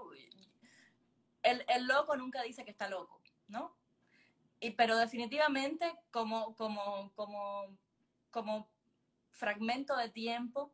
el, 1.43 1.65
el 1.69 1.87
loco 1.87 2.17
nunca 2.17 2.43
dice 2.43 2.65
que 2.65 2.73
está 2.73 2.89
loco, 2.89 3.23
¿no? 3.47 3.77
Y, 4.61 4.71
pero 4.71 4.97
definitivamente 4.97 5.93
como, 6.11 6.55
como, 6.57 7.13
como, 7.15 7.77
como 8.31 8.69
fragmento 9.31 9.97
de 9.97 10.09
tiempo, 10.09 10.73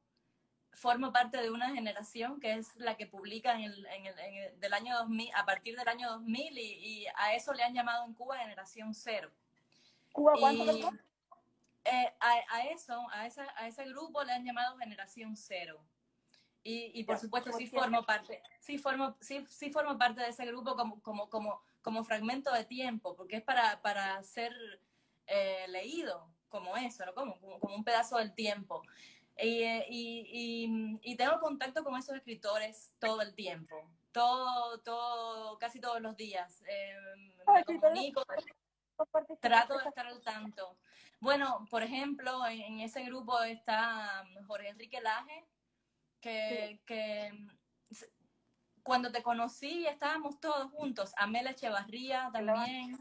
formo 0.72 1.12
parte 1.12 1.40
de 1.40 1.50
una 1.50 1.70
generación 1.74 2.40
que 2.40 2.54
es 2.54 2.74
la 2.76 2.96
que 2.96 3.06
publica 3.06 3.54
en 3.54 3.62
el, 3.62 3.86
en 3.86 4.06
el, 4.06 4.60
del 4.60 4.72
año 4.72 4.96
2000, 4.98 5.30
a 5.34 5.44
partir 5.44 5.76
del 5.76 5.88
año 5.88 6.10
2000 6.10 6.58
y, 6.58 7.06
a 7.16 7.34
eso 7.34 7.52
le 7.52 7.62
han 7.62 7.74
llamado 7.74 8.04
en 8.04 8.14
Cuba 8.14 8.38
generación 8.38 8.94
cero. 8.94 9.30
¿Cuba 10.12 10.34
cuánto? 10.38 10.90
Eh, 11.84 12.12
a, 12.20 12.62
eso, 12.68 13.08
a, 13.10 13.26
esa, 13.26 13.46
a 13.56 13.66
ese 13.66 13.84
grupo 13.86 14.22
le 14.22 14.32
han 14.32 14.44
llamado 14.44 14.76
generación 14.78 15.36
cero. 15.36 15.80
Y, 16.64 16.92
y 16.94 17.04
por 17.04 17.18
supuesto 17.18 17.50
sí 17.52 17.66
formo 17.66 18.04
parte, 18.04 18.40
sí 18.60 18.78
formo, 18.78 19.16
sí, 19.20 19.44
sí 19.48 19.70
formo 19.70 19.98
parte 19.98 20.20
de 20.20 20.28
ese 20.28 20.46
grupo 20.46 20.76
como, 20.76 21.02
como, 21.02 21.28
como, 21.28 21.60
como 21.82 22.04
fragmento 22.04 22.52
de 22.52 22.64
tiempo, 22.64 23.14
porque 23.16 23.36
es 23.36 23.42
para, 23.42 23.82
para 23.82 24.22
ser 24.22 24.52
eh, 25.26 25.66
leído 25.68 26.26
como 26.48 26.76
eso, 26.76 27.04
¿no? 27.06 27.14
como, 27.14 27.38
como 27.40 27.74
un 27.74 27.84
pedazo 27.84 28.18
del 28.18 28.34
tiempo. 28.34 28.82
Y, 29.38 29.64
y, 29.88 30.98
y, 31.02 31.16
tengo 31.16 31.40
contacto 31.40 31.82
con 31.82 31.96
esos 31.96 32.14
escritores 32.14 32.92
todo 32.98 33.22
el 33.22 33.34
tiempo, 33.34 33.90
todo, 34.12 34.78
todo, 34.80 35.58
casi 35.58 35.80
todos 35.80 36.00
los 36.02 36.16
días. 36.16 36.62
Eh, 36.68 36.94
me 37.46 37.64
comunico, 37.64 38.22
trato 39.40 39.78
de 39.78 39.88
estar 39.88 40.06
al 40.06 40.20
tanto. 40.20 40.76
Bueno, 41.18 41.66
por 41.70 41.82
ejemplo, 41.82 42.46
en, 42.46 42.80
ese 42.80 43.02
grupo 43.04 43.42
está 43.42 44.24
Jorge 44.46 44.68
Enrique 44.68 45.00
Laje, 45.00 45.44
que, 46.20 46.80
que 46.84 47.32
cuando 48.82 49.10
te 49.12 49.22
conocí 49.22 49.86
estábamos 49.86 50.40
todos 50.40 50.70
juntos, 50.72 51.12
Amela 51.16 51.50
Echevarría 51.50 52.30
también, 52.32 52.98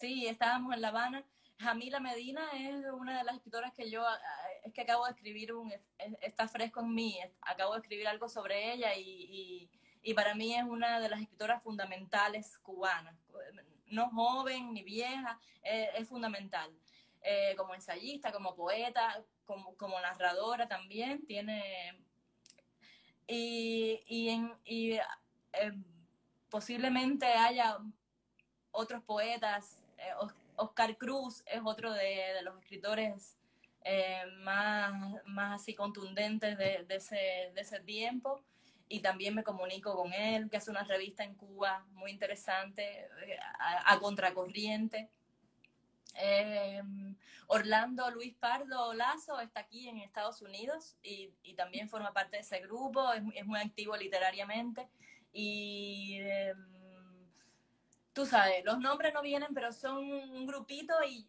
sí, 0.00 0.26
estábamos 0.26 0.74
en 0.74 0.80
La 0.80 0.88
Habana, 0.88 1.24
Jamila 1.58 2.00
Medina 2.00 2.42
es 2.52 2.84
una 2.92 3.18
de 3.18 3.24
las 3.24 3.36
escritoras 3.36 3.72
que 3.72 3.90
yo, 3.90 4.06
ah, 4.06 4.18
es 4.64 4.72
que 4.72 4.82
acabo 4.82 5.06
de 5.06 5.12
escribir 5.12 5.52
un, 5.54 5.72
está 6.20 6.48
fresco 6.48 6.80
en 6.80 6.94
mí, 6.94 7.18
acabo 7.40 7.74
de 7.74 7.80
escribir 7.80 8.08
algo 8.08 8.28
sobre 8.28 8.72
ella 8.72 8.94
y, 8.94 9.70
y, 10.02 10.14
para 10.14 10.34
mí 10.34 10.54
es 10.54 10.64
una 10.64 11.00
de 11.00 11.08
las 11.08 11.20
escritoras 11.20 11.62
fundamentales 11.62 12.58
cubanas, 12.58 13.16
no 13.86 14.10
joven 14.10 14.72
ni 14.72 14.82
vieja, 14.82 15.40
es 15.62 16.08
fundamental. 16.08 16.70
Eh, 17.28 17.56
como 17.56 17.74
ensayista, 17.74 18.30
como 18.30 18.54
poeta, 18.54 19.20
como, 19.44 19.76
como 19.76 20.00
narradora 20.00 20.68
también, 20.68 21.26
tiene... 21.26 22.00
Y, 23.26 24.02
y, 24.06 24.28
en, 24.28 24.52
y 24.64 24.92
eh, 24.92 25.02
posiblemente 26.48 27.26
haya 27.26 27.78
otros 28.70 29.02
poetas, 29.02 29.82
eh, 29.98 30.12
Oscar 30.56 30.96
Cruz 30.96 31.42
es 31.46 31.60
otro 31.64 31.92
de, 31.92 32.42
los 32.42 32.58
escritores 32.60 33.38
eh, 33.84 34.22
más, 34.42 35.22
más 35.26 35.60
así 35.60 35.74
contundentes 35.74 36.58
de, 36.58 36.86
ese, 36.88 37.80
tiempo 37.80 38.42
y 38.88 39.00
también 39.00 39.34
me 39.34 39.42
comunico 39.42 39.94
con 39.96 40.12
él, 40.12 40.48
que 40.50 40.56
hace 40.56 40.70
una 40.70 40.84
revista 40.84 41.24
en 41.24 41.34
Cuba 41.34 41.84
muy 41.92 42.10
interesante, 42.10 43.08
eh, 43.26 43.38
a, 43.58 43.98
contracorriente. 43.98 45.10
Eh, 46.18 46.82
Orlando 47.48 48.10
Luis 48.10 48.34
Pardo 48.34 48.92
Lazo 48.94 49.40
está 49.40 49.60
aquí 49.60 49.88
en 49.88 49.98
Estados 49.98 50.42
Unidos 50.42 50.96
y, 51.02 51.32
también 51.56 51.88
forma 51.88 52.12
parte 52.12 52.36
de 52.36 52.42
ese 52.42 52.60
grupo, 52.60 53.12
es, 53.12 53.46
muy 53.46 53.60
activo 53.60 53.96
literariamente 53.96 54.88
y 55.32 56.18
tú 58.16 58.24
sabes, 58.24 58.64
los 58.64 58.78
nombres 58.78 59.12
no 59.12 59.20
vienen, 59.20 59.52
pero 59.52 59.72
son 59.72 59.98
un 59.98 60.46
grupito 60.46 60.94
y, 61.06 61.28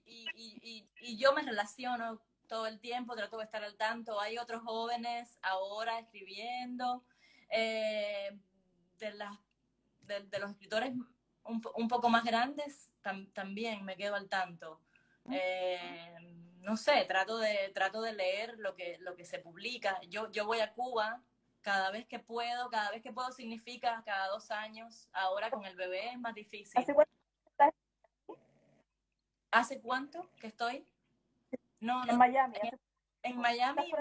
yo 1.17 1.33
me 1.33 1.41
relaciono 1.41 2.21
todo 2.47 2.65
el 2.65 2.79
tiempo, 2.79 3.13
trato 3.13 3.37
de 3.39 3.43
estar 3.43 3.61
al 3.61 3.75
tanto. 3.75 4.21
Hay 4.21 4.37
otros 4.37 4.61
jóvenes 4.63 5.37
ahora 5.41 5.99
escribiendo, 5.99 7.03
eh, 7.49 8.39
de, 8.99 10.39
los 10.39 10.51
escritores 10.51 10.93
un, 11.47 11.87
poco 11.87 12.09
más 12.09 12.23
grandes, 12.23 12.93
también 13.33 13.83
me 13.83 13.95
quedo 13.95 14.15
al 14.15 14.29
tanto. 14.29 14.81
Eh, 15.29 16.15
no 16.61 16.77
sé, 16.77 17.05
trato 17.05 17.37
de, 17.37 17.69
trato 17.73 18.01
de 18.01 18.13
leer 18.13 18.57
lo 18.59 18.75
que, 18.75 18.97
lo 18.99 19.15
que 19.15 19.25
se 19.25 19.39
publica. 19.39 19.99
Yo, 20.09 20.31
yo 20.31 20.45
voy 20.45 20.59
a 20.59 20.73
Cuba 20.73 21.21
cada 21.61 21.91
vez 21.91 22.05
que 22.05 22.19
puedo, 22.19 22.69
cada 22.69 22.91
vez 22.91 23.01
que 23.01 23.11
puedo 23.11 23.31
significa 23.31 24.01
cada 24.05 24.27
dos 24.27 24.51
años. 24.51 25.09
Ahora 25.13 25.49
con 25.49 25.65
el 25.65 25.75
bebé 25.75 26.09
es 26.09 26.19
más 26.19 26.33
difícil. 26.33 26.81
¿Hace 26.81 26.93
cuánto 26.93 27.11
estás? 27.45 27.73
¿Hace 29.51 29.81
cuánto 29.81 30.29
que 30.39 30.47
estoy? 30.47 30.85
No, 31.79 32.07
en 32.07 32.17
Miami. 32.17 32.57
En, 33.23 33.37
Miami 33.37 33.91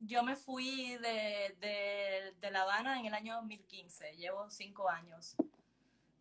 yo 0.00 0.22
me 0.22 0.36
fui 0.36 0.96
de, 0.96 2.34
de, 2.40 2.50
La 2.50 2.62
Habana 2.62 3.00
en 3.00 3.06
el 3.06 3.14
año 3.14 3.34
2015. 3.36 4.16
Llevo 4.16 4.48
cinco 4.50 4.88
años. 4.88 5.36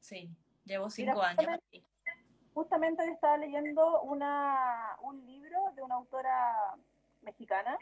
Sí, 0.07 0.29
llevo 0.63 0.89
cinco 0.89 1.21
años 1.21 1.59
Justamente 2.53 3.05
estaba 3.11 3.35
leyendo 3.35 4.01
una, 4.03 4.95
un 5.01 5.23
libro 5.27 5.59
de 5.75 5.83
una 5.83 5.95
autora 5.95 6.75
mexicana 7.21 7.77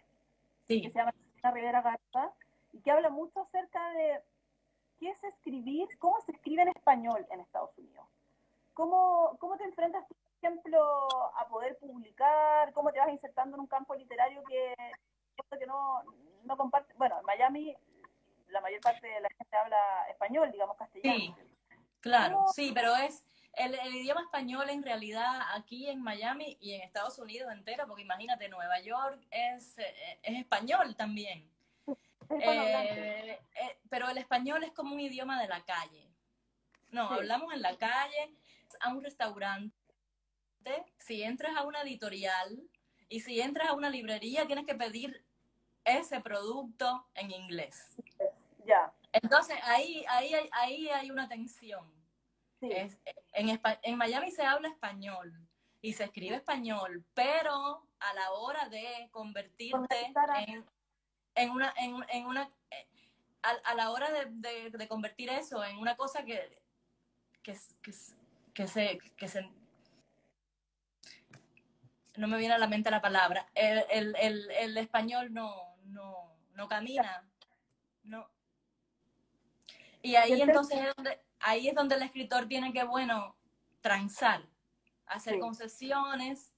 que 0.67 0.81
se 0.81 0.89
llama 0.89 1.13
Rivera 1.53 1.83
Garza 1.83 2.33
y 2.73 2.81
que 2.81 2.89
habla 2.89 3.11
mucho 3.11 3.41
acerca 3.41 3.91
de 3.91 4.23
qué 4.99 5.11
es 5.11 5.23
escribir, 5.23 5.87
cómo 5.99 6.19
se 6.21 6.31
escribe 6.31 6.63
en 6.63 6.69
español 6.69 7.27
en 7.29 7.41
Estados 7.41 7.77
Unidos. 7.77 8.07
¿Cómo, 8.73 9.37
cómo 9.39 9.55
te 9.55 9.63
enfrentas, 9.63 10.03
por 10.07 10.17
ejemplo, 10.41 11.07
a 11.37 11.47
poder 11.47 11.77
publicar? 11.77 12.73
¿Cómo 12.73 12.91
te 12.91 12.99
vas 12.99 13.09
insertando 13.09 13.55
en 13.55 13.61
un 13.61 13.67
campo 13.67 13.93
literario 13.93 14.43
que, 14.45 14.73
que 15.59 15.67
no, 15.67 16.01
no 16.43 16.57
comparte? 16.57 16.91
Bueno, 16.97 17.19
en 17.19 17.25
Miami 17.25 17.77
la 18.49 18.61
mayor 18.61 18.81
parte 18.81 19.05
de 19.05 19.21
la 19.21 19.29
gente 19.37 19.55
habla 19.55 20.07
español, 20.09 20.51
digamos 20.51 20.75
castellano. 20.75 21.17
Sí, 21.17 21.54
claro, 22.05 22.45
sí, 22.53 22.71
pero 22.73 22.95
es 22.95 23.25
el, 23.53 23.73
el, 23.75 23.95
idioma 23.95 24.21
español 24.21 24.69
en 24.69 24.83
realidad 24.83 25.41
aquí 25.53 25.89
en 25.89 26.01
Miami 26.01 26.57
y 26.61 26.73
en 26.73 26.81
Estados 26.81 27.17
Unidos 27.19 27.51
entero, 27.51 27.85
porque 27.87 28.03
imagínate, 28.03 28.49
Nueva 28.49 28.79
York 28.79 29.19
es, 29.31 29.77
eh, 29.79 30.19
es 30.23 30.39
español 30.39 30.95
también. 30.95 31.49
Eh, 32.29 33.39
eh, 33.55 33.77
pero 33.89 34.09
el 34.09 34.17
español 34.17 34.63
es 34.63 34.71
como 34.71 34.93
un 34.93 34.99
idioma 34.99 35.39
de 35.41 35.47
la 35.47 35.63
calle. 35.63 36.09
No, 36.89 37.09
hablamos 37.09 37.53
en 37.53 37.61
la 37.61 37.77
calle, 37.77 38.33
a 38.79 38.89
un 38.89 39.03
restaurante, 39.03 39.75
si 40.97 41.23
entras 41.23 41.55
a 41.55 41.63
una 41.63 41.81
editorial 41.81 42.59
y 43.09 43.19
si 43.19 43.41
entras 43.41 43.69
a 43.69 43.73
una 43.73 43.89
librería, 43.89 44.47
tienes 44.47 44.65
que 44.65 44.75
pedir 44.75 45.23
ese 45.83 46.19
producto 46.19 47.05
en 47.13 47.31
inglés. 47.31 47.95
Ya. 48.65 48.91
Entonces 49.21 49.57
ahí, 49.63 50.03
ahí, 50.09 50.33
ahí 50.51 50.89
hay 50.89 51.11
una 51.11 51.27
tensión. 51.27 51.89
en, 52.61 52.99
en 53.83 53.97
Miami 53.97 54.31
se 54.31 54.43
habla 54.43 54.67
español 54.67 55.33
y 55.81 55.93
se 55.93 56.03
escribe 56.03 56.35
español, 56.35 57.05
pero 57.13 57.87
a 57.99 58.13
la 58.13 58.31
hora 58.31 58.67
de 58.69 59.07
convertirte 59.11 60.13
en, 60.47 60.65
en 61.35 61.49
una, 61.49 61.73
en, 61.77 61.95
en 62.09 62.25
una 62.25 62.49
eh, 62.71 62.87
a, 63.41 63.75
la 63.75 63.91
hora 63.91 64.09
de, 64.11 64.71
de, 64.71 64.87
convertir 64.87 65.29
eso 65.29 65.63
en 65.63 65.77
una 65.77 65.95
cosa 65.95 66.25
que, 66.25 66.59
que, 67.43 67.55
que, 67.81 67.93
que 68.53 68.67
se, 68.67 68.97
que 69.15 69.27
se 69.27 69.49
no 72.17 72.27
me 72.27 72.37
viene 72.37 72.55
a 72.55 72.57
la 72.57 72.67
mente 72.67 72.89
la 72.89 73.01
palabra, 73.01 73.47
el, 73.53 74.15
el, 74.17 74.77
español 74.77 75.33
no, 75.33 75.77
no, 75.85 76.35
no 76.53 76.67
camina, 76.67 77.29
no. 78.03 78.34
Y 80.05 80.15
ahí 80.15 80.39
entonces 80.39 80.79
es 80.79 80.95
donde, 80.95 81.19
ahí 81.39 81.67
es 81.67 81.73
donde 81.73 81.95
el 81.95 82.03
escritor 82.03 82.47
tiene 82.47 82.71
que, 82.71 82.83
bueno, 82.83 83.35
transar, 83.81 84.47
hacer 85.07 85.39
concesiones, 85.39 86.53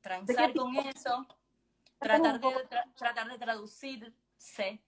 transar 0.00 0.52
con 0.52 0.74
eso, 0.76 1.26
tratar 2.00 2.40
de, 2.40 2.50
tratar 2.96 3.28
de 3.28 3.38
traducirse, 3.38 4.82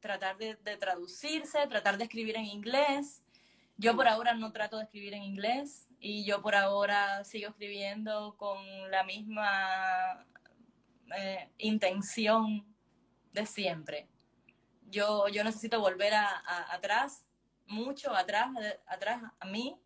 tratar 0.00 0.36
de, 0.36 0.56
de, 0.56 0.76
traducirse, 0.76 1.64
tratar 1.68 1.96
de 1.96 2.04
escribir 2.04 2.36
en 2.36 2.44
inglés. 2.44 3.22
Yo 3.76 3.94
por 3.94 4.08
ahora 4.08 4.34
no 4.34 4.52
trato 4.52 4.78
de 4.78 4.84
escribir 4.84 5.14
en 5.14 5.22
inglés 5.22 5.88
y 6.00 6.24
yo 6.24 6.42
por 6.42 6.56
ahora 6.56 7.22
sigo 7.22 7.50
escribiendo 7.50 8.36
con 8.36 8.58
la 8.90 9.04
misma 9.04 10.26
eh, 11.16 11.50
intención 11.58 12.66
de 13.32 13.46
siempre. 13.46 14.08
Yo, 14.90 15.28
yo 15.28 15.44
necesito 15.44 15.80
volver 15.80 16.14
a, 16.14 16.42
atrás, 16.72 17.26
mucho 17.66 18.14
atrás, 18.14 18.48
atrás 18.86 19.22
a 19.38 19.46
mí, 19.46 19.78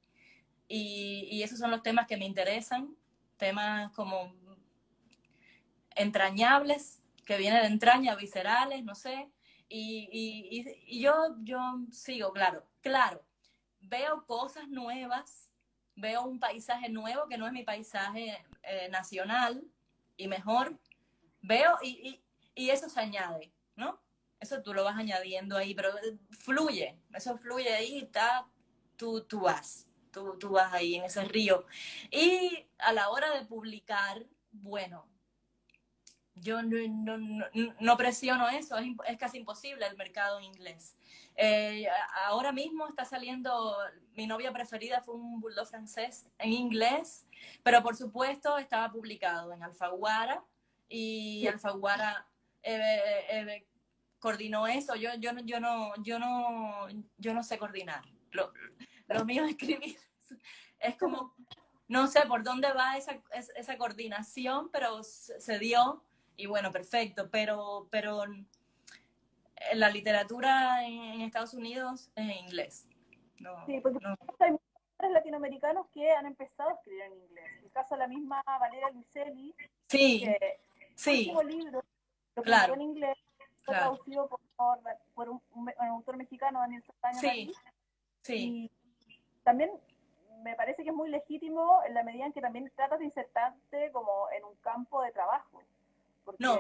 y, 0.69 1.43
esos 1.43 1.59
son 1.59 1.71
los 1.71 1.83
temas 1.83 2.07
que 2.07 2.17
me 2.17 2.27
interesan, 2.27 2.95
temas 3.39 3.91
como 3.93 4.35
entrañables, 5.97 7.03
que 7.25 7.39
vienen 7.39 7.63
de 7.63 7.69
entrañas, 7.69 8.17
viscerales, 8.17 8.85
no 8.85 8.95
sé. 8.95 9.31
Y, 9.69 10.09
y, 10.87 11.01
yo, 11.01 11.37
yo 11.41 11.81
sigo, 11.91 12.33
claro, 12.33 12.67
claro, 12.81 13.23
veo 13.81 14.25
cosas 14.27 14.69
nuevas, 14.69 15.51
veo 15.95 16.23
un 16.23 16.39
paisaje 16.39 16.89
nuevo 16.89 17.29
que 17.29 17.39
no 17.39 17.47
es 17.47 17.53
mi 17.53 17.65
paisaje 17.65 18.45
eh, 18.63 18.89
nacional 18.91 19.65
y 20.17 20.29
mejor, 20.29 20.79
veo 21.43 21.79
y, 21.83 22.21
y, 22.55 22.71
eso 22.71 22.89
se 22.89 23.01
añade, 23.01 23.53
¿no? 23.77 24.01
Eso 24.41 24.63
tú 24.63 24.73
lo 24.73 24.85
vas 24.85 24.97
añadiendo 24.97 25.57
ahí, 25.57 25.75
pero 25.75 25.91
fluye, 26.31 26.99
eso 27.15 27.37
fluye 27.39 27.75
ahí, 27.75 27.99
está, 27.99 28.47
tú, 28.97 29.23
tú 29.23 29.41
vas, 29.41 29.89
tú, 30.13 30.39
tú 30.39 30.51
vas 30.51 30.73
ahí 30.73 30.95
en 30.95 31.05
ese 31.05 31.25
río. 31.25 31.67
Y 32.11 32.67
a 32.79 32.93
la 32.93 33.11
hora 33.11 33.31
de 33.37 33.45
publicar, 33.47 34.25
bueno, 34.53 35.09
yo 36.41 36.63
no, 36.63 37.97
presiono 37.97 38.49
eso, 38.49 38.77
es, 38.79 39.19
casi 39.19 39.39
imposible 39.39 39.87
el 39.87 39.97
mercado 39.97 40.39
en 40.39 40.45
inglés. 40.45 40.97
Eh, 41.37 41.87
ahora 42.27 42.53
mismo 42.53 42.89
está 42.89 43.05
saliendo, 43.05 43.77
mi 44.15 44.27
novia 44.27 44.53
preferida 44.53 45.01
fue 45.01 45.15
un 45.15 45.41
bulldog 45.41 45.67
francés 45.67 46.29
en 46.39 46.53
inglés, 46.53 47.27
pero 47.63 47.83
por 47.83 47.97
supuesto 47.97 48.59
estaba 48.59 48.91
publicado 48.91 49.53
en 49.53 49.63
Alfaguara 49.63 50.45
y 50.89 51.47
Alfaguara 51.47 52.27
eh, 52.63 53.25
eh, 53.31 53.67
coordinó 54.19 54.67
eso. 54.67 54.95
Yo, 54.97 55.11
yo, 55.19 55.33
yo, 55.45 55.61
no, 55.61 55.93
yo, 56.03 56.19
no, 56.19 56.87
yo 57.17 57.35
no 57.35 57.43
sé 57.43 57.59
coordinar. 57.59 58.03
Lo, 58.33 58.53
lo 59.09 59.25
mío 59.25 59.45
es 59.45 59.51
escribir. 59.51 59.97
Es 60.79 60.97
como, 60.97 61.35
no 61.89 62.07
sé 62.07 62.21
por 62.27 62.43
dónde 62.43 62.73
va 62.73 62.97
esa, 62.97 63.21
esa 63.33 63.77
coordinación, 63.79 64.71
pero 64.71 65.03
se 65.03 65.59
dio 65.59 66.05
y 66.39 66.47
bueno, 66.47 66.71
perfecto, 66.71 67.29
pero, 67.31 67.89
pero 67.91 68.23
la 69.75 69.91
literatura 69.91 70.87
en, 70.87 71.21
Estados 71.23 71.53
Unidos 71.53 72.11
es 72.15 72.25
en 72.25 72.31
inglés. 72.31 72.89
sí, 73.67 73.81
porque 73.81 73.99
hay 74.39 74.53
muchos 74.53 75.13
latinoamericanos 75.13 75.89
que 75.93 76.11
han 76.13 76.27
empezado 76.27 76.71
a 76.71 76.75
escribir 76.75 77.03
en 77.03 77.13
inglés. 77.15 77.45
En 77.59 77.65
el 77.65 77.71
caso 77.73 77.97
de 77.97 77.99
la 77.99 78.07
misma 78.07 78.43
Valeria 78.47 78.89
Luiselli, 78.91 79.53
sí, 79.89 80.21
que 80.21 80.61
sí, 80.95 81.33
el 81.41 81.49
libro 81.49 81.83
lo 82.37 82.43
claro, 82.45 82.75
en 82.75 82.83
inglés, 82.83 83.19
fue 83.69 83.77
traducido 83.77 84.29
por, 84.29 84.81
por 85.15 85.29
un, 85.29 85.73
autor 85.79 86.17
mexicano, 86.17 86.61
Daniel 86.61 86.83
Santana. 86.83 87.19
Sí, 87.19 87.53
sí. 88.23 88.35
Y 88.37 88.71
también 89.45 89.71
me 90.43 90.55
parece 90.55 90.83
que 90.83 90.91
es 90.91 90.95
muy 90.95 91.11
legítimo 91.11 91.83
en 91.85 91.95
la 91.95 92.03
medida 92.03 92.27
en 92.27 92.33
que 92.33 92.41
también 92.41 92.71
tratas 92.75 92.99
de 92.99 93.07
insertarte 93.07 93.93
como 93.93 94.31
en 94.31 94.45
un 94.45 94.55
campo 94.57 95.03
de 95.03 95.13
trabajo. 95.13 95.63
No, 96.39 96.59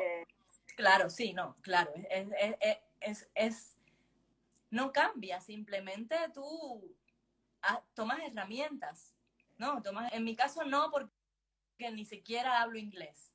claro, 0.76 1.10
sí, 1.10 1.32
no, 1.32 1.56
claro. 1.60 1.92
Es, 3.00 3.28
es, 3.34 3.78
no 4.70 4.92
cambia, 4.92 5.40
simplemente 5.40 6.16
tú 6.32 6.96
ah, 7.62 7.82
tomas 7.94 8.20
herramientas. 8.20 9.14
No, 9.58 9.82
tomas, 9.82 10.12
en 10.12 10.24
mi 10.24 10.36
caso 10.36 10.64
no, 10.64 10.90
porque 10.90 11.10
ni 11.92 12.04
siquiera 12.04 12.62
hablo 12.62 12.78
inglés. 12.78 13.27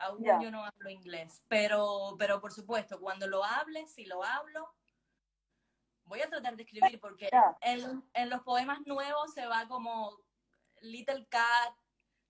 Aún 0.00 0.24
yo 0.24 0.50
no 0.50 0.64
hablo 0.64 0.90
inglés. 0.90 1.44
Pero, 1.48 2.16
pero 2.18 2.40
por 2.40 2.52
supuesto, 2.52 2.98
cuando 2.98 3.26
lo 3.26 3.44
hable, 3.44 3.86
si 3.86 4.06
lo 4.06 4.24
hablo, 4.24 4.74
voy 6.04 6.22
a 6.22 6.28
tratar 6.28 6.56
de 6.56 6.62
escribir 6.62 6.98
porque 6.98 7.28
en, 7.60 8.02
en, 8.14 8.30
los 8.30 8.40
poemas 8.42 8.80
nuevos 8.86 9.32
se 9.32 9.46
va 9.46 9.68
como 9.68 10.18
Little 10.80 11.26
Cat, 11.26 11.74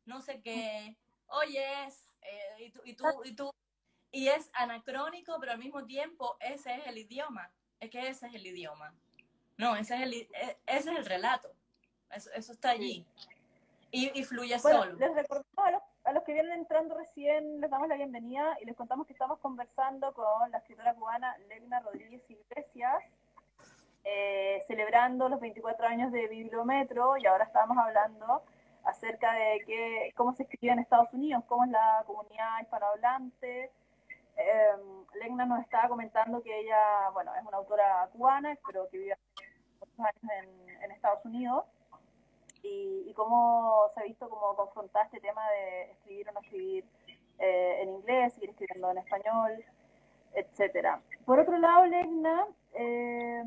no 0.04 0.20
sé 0.20 0.42
qué, 0.42 0.96
oyes, 1.26 2.16
eh, 2.22 2.64
y, 2.64 2.70
tú, 2.70 2.80
y, 2.84 2.94
tú, 2.94 3.04
y, 3.24 3.32
tú, 3.34 3.50
y 4.10 4.28
es 4.28 4.50
anacrónico, 4.52 5.36
pero 5.38 5.52
al 5.52 5.58
mismo 5.58 5.86
tiempo 5.86 6.36
ese 6.40 6.74
es 6.74 6.86
el 6.86 6.98
idioma. 6.98 7.50
Es 7.78 7.90
que 7.90 8.08
ese 8.08 8.26
es 8.26 8.34
el 8.34 8.46
idioma. 8.46 8.92
No, 9.56 9.76
ese 9.76 9.94
es 9.94 10.00
el, 10.02 10.14
e, 10.14 10.28
ese 10.66 10.90
es 10.90 10.98
el 10.98 11.06
relato. 11.06 11.50
Eso, 12.10 12.30
eso 12.32 12.52
está 12.52 12.70
allí. 12.70 13.06
Y, 13.92 14.18
y, 14.18 14.24
fluye 14.24 14.58
solo. 14.58 14.92
Les 14.94 15.14
recordamos 15.14 15.66
a 15.66 15.70
los, 15.70 15.82
a 16.10 16.12
los, 16.12 16.24
que 16.24 16.32
vienen 16.32 16.58
entrando 16.58 16.96
recién, 16.96 17.60
les 17.60 17.70
damos 17.70 17.86
la 17.86 17.94
bienvenida 17.94 18.56
y 18.60 18.64
les 18.64 18.74
contamos 18.74 19.06
que 19.06 19.12
estamos 19.12 19.38
conversando 19.38 20.12
con 20.12 20.50
la 20.50 20.58
escritora 20.58 20.92
cubana 20.94 21.36
Legna 21.48 21.78
Rodríguez 21.78 22.28
Iglesias, 22.28 23.04
eh, 24.02 24.60
celebrando 24.66 25.28
los 25.28 25.38
24 25.40 25.86
años 25.86 26.10
de 26.10 26.26
Bibliometro 26.26 27.16
y 27.16 27.26
ahora 27.26 27.44
estamos 27.44 27.78
hablando 27.78 28.42
acerca 28.82 29.34
de 29.34 29.60
que, 29.64 30.12
cómo 30.16 30.32
se 30.32 30.42
escribe 30.42 30.72
en 30.72 30.80
Estados 30.80 31.12
Unidos, 31.12 31.44
cómo 31.46 31.64
es 31.64 31.70
la 31.70 32.02
comunidad 32.04 32.60
hispanohablante. 32.60 33.70
Eh, 34.36 34.76
Legna 35.14 35.46
nos 35.46 35.60
estaba 35.60 35.88
comentando 35.88 36.42
que 36.42 36.58
ella, 36.58 37.10
bueno, 37.12 37.32
es 37.36 37.46
una 37.46 37.58
autora 37.58 38.08
cubana, 38.12 38.58
pero 38.66 38.88
que 38.88 38.98
vive 38.98 39.16
muchos 39.78 40.00
años 40.00 40.44
en 40.82 40.90
Estados 40.90 41.24
Unidos, 41.24 41.66
y, 42.62 43.04
y, 43.06 43.14
cómo 43.14 43.86
se 43.94 44.00
ha 44.00 44.04
visto 44.04 44.28
como 44.28 44.54
confrontar 44.56 45.06
este 45.06 45.20
tema 45.20 45.42
de 45.50 45.90
escribir 45.92 46.28
o 46.28 46.32
no 46.32 46.40
escribir 46.40 46.84
eh, 47.38 47.82
en 47.82 47.88
inglés, 47.90 48.34
seguir 48.34 48.50
escribiendo 48.50 48.90
en 48.90 48.98
español, 48.98 49.64
etcétera. 50.34 51.00
Por 51.24 51.38
otro 51.38 51.58
lado, 51.58 51.86
Legna, 51.86 52.46
eh, 52.74 53.42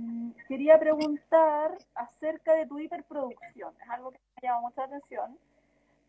quería 0.47 0.79
preguntar 0.79 1.77
acerca 1.95 2.55
de 2.55 2.65
tu 2.65 2.79
hiperproducción. 2.79 3.73
Es 3.81 3.89
algo 3.89 4.11
que 4.11 4.19
me 4.41 4.47
llama 4.47 4.61
mucha 4.61 4.83
atención. 4.83 5.37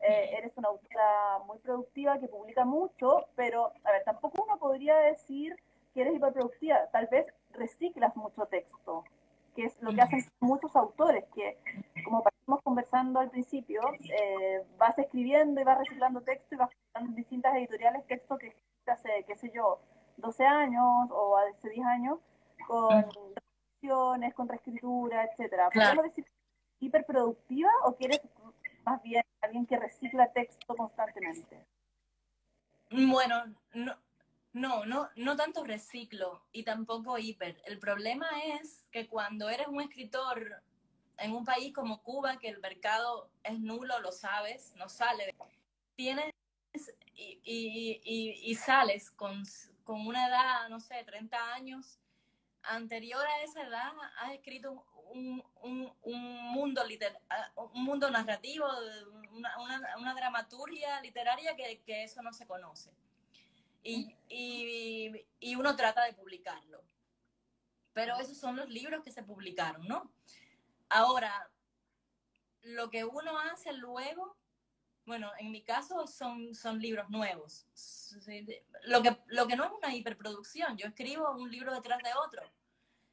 Eh, 0.01 0.37
eres 0.37 0.53
una 0.57 0.69
autora 0.69 1.38
muy 1.47 1.59
productiva 1.59 2.19
que 2.19 2.29
publica 2.29 2.64
mucho, 2.64 3.27
pero, 3.37 3.73
a 3.85 3.93
ver, 3.93 4.05
tampoco 4.05 4.45
uno 4.45 4.59
podría 4.59 4.97
decir 4.97 5.57
que 5.93 6.03
eres 6.03 6.14
hiperproductiva. 6.14 6.87
Tal 6.90 7.07
vez 7.07 7.27
reciclas 7.51 8.17
mucho 8.17 8.47
texto, 8.47 9.05
que 9.55 9.64
es 9.67 9.81
lo 9.81 9.93
que 9.95 10.03
hacen 10.03 10.25
muchos 10.40 10.75
autores, 10.75 11.25
que, 11.35 11.59
como 12.05 12.23
partimos 12.23 12.34
conversando 12.62 13.20
al 13.20 13.30
principio, 13.30 13.80
eh, 14.02 14.64
vas 14.78 14.98
escribiendo 14.98 15.61
y 15.61 15.64
vas 15.64 15.78
reciclando 15.78 16.20
texto 16.22 16.54
y 16.54 16.59
vas 16.59 16.70
en 16.94 17.14
distintas 17.14 17.54
editoriales 17.57 18.07
texto 18.07 18.38
que 18.38 18.54
hace, 18.87 19.24
qué 19.26 19.37
sé 19.37 19.50
yo, 19.54 19.80
12 20.18 20.44
años 20.46 21.11
o 21.11 21.37
hace 21.37 21.70
10 21.70 21.87
años, 21.87 22.18
con 22.66 23.09
traducciones, 23.09 24.35
con 24.35 24.48
reescritura, 24.48 25.24
etcétera. 25.24 25.70
¿Podemos 25.72 26.04
decir 26.04 26.26
hiperproductiva 26.80 27.70
o 27.85 27.96
quieres 27.96 28.20
más 28.85 29.02
bien 29.02 29.24
alguien 29.40 29.66
que 29.66 29.78
recicla 29.78 30.30
texto 30.33 30.74
constantemente? 30.76 31.66
Bueno, 32.90 33.44
no, 33.72 33.96
no, 34.52 34.85
no, 34.85 35.09
no 35.16 35.37
tanto 35.37 35.64
reciclo 35.64 36.42
y 36.52 36.62
tampoco 36.62 37.18
hiper. 37.18 37.61
El 37.64 37.78
problema 37.78 38.26
es 38.61 38.87
que 38.92 39.09
cuando 39.09 39.48
eres 39.48 39.66
un 39.66 39.80
escritor 39.80 40.62
en 41.18 41.33
un 41.33 41.44
país 41.44 41.72
como 41.72 42.03
Cuba, 42.03 42.38
que 42.38 42.48
el 42.48 42.59
mercado 42.59 43.31
es 43.42 43.59
nulo, 43.59 43.98
lo 44.00 44.12
sabes, 44.12 44.72
no 44.77 44.88
sale, 44.88 45.35
tienes 45.94 46.33
y, 47.14 47.40
y, 47.44 48.00
y, 48.03 48.50
y 48.50 48.55
sales 48.57 49.11
con, 49.11 49.42
con 49.85 50.07
una 50.07 50.27
edad, 50.27 50.68
no 50.68 50.81
sé, 50.81 51.03
30 51.05 51.55
años, 51.55 51.98
anterior 52.64 53.24
a 53.24 53.42
esa 53.42 53.62
edad 53.66 53.92
has 54.18 54.33
escrito 54.33 54.85
un, 55.11 55.42
mundo 56.03 56.85
liter, 56.85 57.16
un 57.57 57.85
mundo 57.85 58.11
narrativo, 58.11 58.66
una, 59.31 60.14
dramaturgia 60.14 61.00
literaria 61.00 61.55
que, 61.57 62.05
eso 62.05 62.22
no 62.22 62.33
se 62.33 62.46
conoce. 62.46 62.90
Y, 63.83 64.16
y, 65.40 65.55
uno 65.57 65.77
trata 65.77 66.05
de 66.05 66.14
publicarlo. 66.14 66.83
Pero 67.92 68.18
esos 68.18 68.37
son 68.37 68.57
los 68.57 68.68
libros 68.68 69.05
que 69.05 69.12
se 69.12 69.22
publicaron, 69.22 69.87
¿no? 69.87 70.11
Ahora, 70.88 71.51
lo 72.62 72.90
que 72.90 73.05
uno 73.05 73.38
hace 73.38 73.73
luego 73.73 74.37
Bueno, 75.07 75.31
en 75.38 75.51
mi 75.51 75.62
caso 75.62 76.07
son, 76.07 76.55
son 76.55 76.81
libros 76.81 77.11
nuevos. 77.11 77.66
Lo 78.85 79.03
que, 79.03 79.16
lo 79.27 79.47
que 79.47 79.57
no 79.57 79.64
es 79.64 79.73
una 79.73 79.94
hiperproducción, 79.94 80.79
yo 80.79 80.87
escribo 80.87 81.31
un 81.33 81.51
libro 81.51 81.75
detrás 81.75 82.03
de 82.03 82.11
otro. 82.27 82.42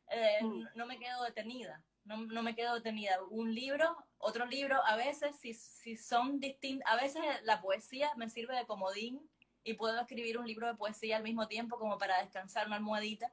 Eh, 0.09 0.43
mm. 0.43 0.67
No 0.75 0.85
me 0.85 0.99
quedo 0.99 1.23
detenida, 1.23 1.83
no, 2.05 2.17
no, 2.17 2.43
me 2.43 2.55
quedo 2.55 2.75
detenida. 2.75 3.21
Un 3.29 3.53
libro, 3.53 3.95
otro 4.17 4.45
libro, 4.45 4.81
a 4.85 4.95
veces 4.95 5.35
si, 5.37 5.53
si 5.53 5.95
son 5.97 6.39
distintos, 6.39 6.89
a 6.89 6.95
veces 6.95 7.21
la 7.43 7.61
poesía 7.61 8.13
me 8.15 8.29
sirve 8.29 8.55
de 8.55 8.65
comodín 8.65 9.21
y 9.63 9.73
puedo 9.73 9.99
escribir 9.99 10.37
un 10.37 10.47
libro 10.47 10.67
de 10.67 10.75
poesía 10.75 11.17
al 11.17 11.23
mismo 11.23 11.47
tiempo 11.47 11.77
como 11.77 11.97
para 11.97 12.21
descansar 12.21 12.67
una 12.67 12.77
almohadita. 12.77 13.31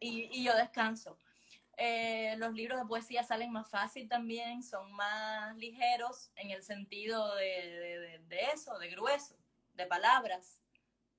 Y, 0.00 0.28
y 0.32 0.44
yo 0.44 0.54
descanso. 0.54 1.18
Eh, 1.80 2.34
los 2.38 2.54
libros 2.54 2.80
de 2.80 2.86
poesía 2.86 3.22
salen 3.22 3.52
más 3.52 3.70
fácil 3.70 4.08
también, 4.08 4.64
son 4.64 4.92
más 4.94 5.56
ligeros 5.56 6.32
en 6.34 6.50
el 6.50 6.64
sentido 6.64 7.36
de, 7.36 8.20
eso, 8.52 8.76
de 8.80 8.90
grueso, 8.90 9.36
de 9.74 9.86
palabras. 9.86 10.60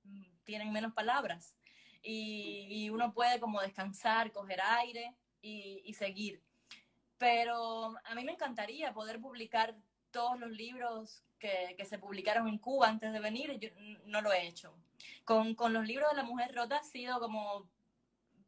Mm, 0.04 0.22
tienen 0.44 0.70
menos 0.70 0.92
palabras. 0.92 1.56
Y, 2.02 2.90
uno 2.90 3.14
puede 3.14 3.40
como 3.40 3.60
descansar, 3.62 4.32
coger 4.32 4.60
aire 4.60 5.14
y, 5.40 5.94
seguir. 5.94 6.42
Pero 7.16 7.94
a 8.04 8.14
mí 8.14 8.24
me 8.24 8.32
encantaría 8.32 8.92
poder 8.92 9.18
publicar 9.18 9.74
todos 10.10 10.38
los 10.38 10.50
libros 10.50 11.22
que, 11.38 11.74
se 11.86 11.98
publicaron 11.98 12.48
en 12.48 12.58
Cuba 12.58 12.88
antes 12.88 13.12
de 13.14 13.20
venir, 13.20 13.58
yo 13.58 13.70
no 14.04 14.20
lo 14.20 14.30
he 14.30 14.46
hecho. 14.46 14.74
Con, 15.24 15.54
con 15.54 15.72
los 15.72 15.86
libros 15.86 16.10
de 16.10 16.16
la 16.16 16.22
mujer 16.22 16.54
rota 16.54 16.76
ha 16.76 16.84
sido 16.84 17.18
como 17.18 17.66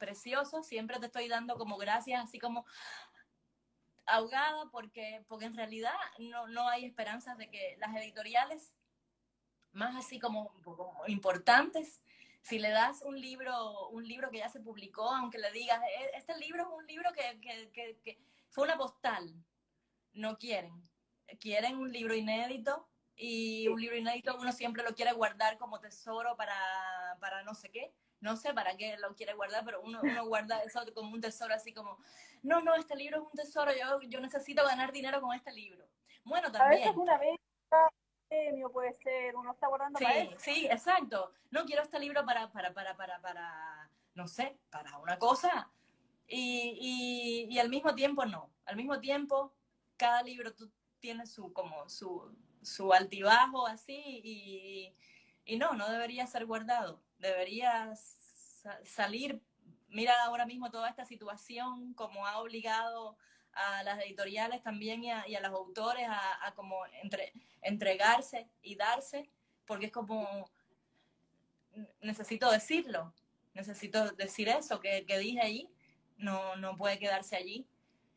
precioso, 0.02 0.64
siempre 0.64 0.98
te 0.98 1.06
estoy 1.06 1.28
dando 1.28 1.56
como 1.56 1.76
gracias, 1.76 2.24
así 2.24 2.40
como 2.40 2.66
ahogada, 4.04 4.68
porque, 4.72 5.24
porque 5.28 5.44
en 5.44 5.54
realidad 5.54 5.94
no, 6.18 6.48
no 6.48 6.68
hay 6.68 6.84
esperanzas 6.84 7.38
de 7.38 7.48
que 7.48 7.76
las 7.78 7.94
editoriales, 7.94 8.74
más 9.70 9.94
así 9.94 10.18
como, 10.18 10.52
importantes, 11.06 12.02
si 12.42 12.58
le 12.58 12.70
das 12.70 13.02
un 13.02 13.20
libro, 13.20 13.90
un 13.90 14.04
libro 14.04 14.28
que 14.32 14.38
ya 14.38 14.48
se 14.48 14.58
publicó, 14.58 15.08
aunque 15.08 15.38
le 15.38 15.52
digas, 15.52 15.80
e, 15.80 16.16
este 16.16 16.36
libro 16.36 16.62
es 16.62 16.68
un 16.68 16.86
libro 16.88 17.12
que, 17.12 17.40
que, 17.40 18.00
que, 18.02 18.18
fue 18.48 18.64
una 18.64 18.76
postal, 18.76 19.32
no 20.14 20.36
quieren. 20.36 20.82
Quieren 21.38 21.78
un 21.78 21.92
libro 21.92 22.16
inédito 22.16 22.88
y 23.14 23.68
un 23.68 23.80
libro 23.80 23.96
inédito 23.96 24.36
uno 24.36 24.50
siempre 24.50 24.82
lo 24.82 24.96
quiere 24.96 25.12
guardar 25.12 25.58
como 25.58 25.78
tesoro 25.78 26.36
para, 26.36 26.56
para 27.20 27.44
no 27.44 27.54
sé 27.54 27.70
qué 27.70 27.94
no 28.22 28.36
sé 28.36 28.54
para 28.54 28.76
qué 28.76 28.96
lo 28.98 29.14
quiere 29.14 29.34
guardar, 29.34 29.64
pero 29.64 29.82
uno, 29.82 30.00
uno 30.02 30.26
guarda 30.26 30.62
eso 30.62 30.80
como 30.94 31.12
un 31.12 31.20
tesoro, 31.20 31.52
así 31.52 31.74
como, 31.74 31.98
no, 32.42 32.60
no, 32.60 32.74
este 32.76 32.96
libro 32.96 33.18
es 33.18 33.24
un 33.24 33.32
tesoro, 33.32 33.72
yo, 33.72 34.00
yo 34.08 34.20
necesito 34.20 34.64
ganar 34.64 34.92
dinero 34.92 35.20
con 35.20 35.34
este 35.34 35.52
libro. 35.52 35.84
Bueno, 36.24 36.50
también. 36.50 36.82
A 36.82 36.86
veces 36.86 36.96
una 36.96 37.18
vez 37.18 37.36
premio 38.28 38.70
puede 38.70 38.94
ser, 38.94 39.34
uno 39.36 39.52
está 39.52 39.66
guardando 39.66 39.98
sí, 39.98 40.06
Sí, 40.38 40.66
exacto. 40.66 41.32
No 41.50 41.64
quiero 41.64 41.82
este 41.82 41.98
libro 41.98 42.24
para, 42.24 42.50
para, 42.52 42.72
para, 42.72 42.96
para, 42.96 43.20
para, 43.20 43.90
no 44.14 44.28
sé, 44.28 44.56
para 44.70 44.96
una 44.98 45.18
cosa. 45.18 45.68
Y, 46.28 46.78
y, 46.80 47.54
y 47.54 47.58
al 47.58 47.68
mismo 47.68 47.94
tiempo 47.94 48.24
no. 48.24 48.50
Al 48.64 48.76
mismo 48.76 49.00
tiempo, 49.00 49.52
cada 49.96 50.22
libro 50.22 50.54
tú 50.54 50.70
tienes 51.00 51.32
su, 51.32 51.52
como 51.52 51.88
su, 51.88 52.34
su 52.62 52.92
altibajo 52.92 53.66
así 53.66 54.00
y, 54.22 54.94
y 55.44 55.58
no, 55.58 55.72
no 55.72 55.90
debería 55.90 56.24
ser 56.28 56.46
guardado 56.46 57.02
deberías 57.22 58.60
salir. 58.84 59.40
Mira 59.88 60.14
ahora 60.24 60.44
mismo 60.44 60.70
toda 60.70 60.90
esta 60.90 61.04
situación, 61.04 61.94
como 61.94 62.26
ha 62.26 62.38
obligado 62.38 63.16
a 63.54 63.82
las 63.82 64.00
editoriales 64.00 64.62
también 64.62 65.04
y 65.04 65.10
a, 65.10 65.40
los 65.40 65.52
autores 65.52 66.06
a, 66.08 66.52
como 66.54 66.76
entre, 67.02 67.32
entregarse 67.60 68.48
y 68.62 68.76
darse, 68.76 69.30
porque 69.66 69.86
es 69.86 69.92
como, 69.92 70.50
necesito 72.00 72.50
decirlo, 72.50 73.14
necesito 73.54 74.12
decir 74.12 74.48
eso 74.48 74.80
que, 74.80 75.04
dije 75.06 75.40
ahí, 75.40 75.68
no, 76.16 76.56
no 76.56 76.76
puede 76.76 76.98
quedarse 76.98 77.36
allí. 77.36 77.66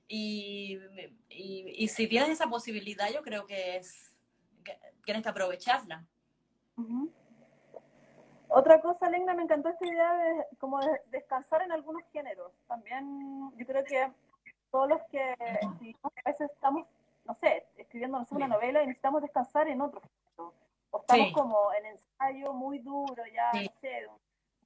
Y, 0.07 0.77
y, 1.29 1.87
si 1.87 2.07
tienes 2.07 2.29
esa 2.29 2.47
posibilidad, 2.47 3.11
yo 3.11 3.23
creo 3.23 3.47
que 3.47 3.77
es 3.77 4.15
que 4.63 4.79
tienes 5.03 5.23
que 5.23 5.29
aprovecharla. 5.29 6.05
Otra 8.57 8.79
cosa, 8.79 9.09
Lengna, 9.09 9.33
me 9.33 9.43
encantó 9.43 9.67
esta 9.67 9.85
idea 9.85 10.13
de 10.13 10.47
como 10.59 10.79
descansar 11.07 11.61
en 11.63 11.73
algunos 11.73 12.03
géneros. 12.13 12.53
También 12.67 13.51
yo 13.57 13.65
creo 13.65 13.83
que 13.83 14.09
todos 14.71 14.87
los 14.87 15.01
que 15.11 15.19
a 15.21 16.29
veces 16.29 16.49
estamos, 16.49 16.87
no 17.25 17.35
sé, 17.35 17.65
escribiendo 17.75 18.25
una 18.31 18.47
novela 18.47 18.81
y 18.81 18.87
necesitamos 18.87 19.21
descansar 19.23 19.67
en 19.67 19.81
otros 19.81 20.01
géneros. 20.03 20.53
O 20.91 20.99
estamos 20.99 21.33
como 21.33 21.73
en 21.73 21.85
ensayo 21.87 22.53
muy 22.53 22.79
duro, 22.79 23.25
ya, 23.25 23.51
no 23.51 23.69
sé, 23.81 24.07
un 24.07 24.17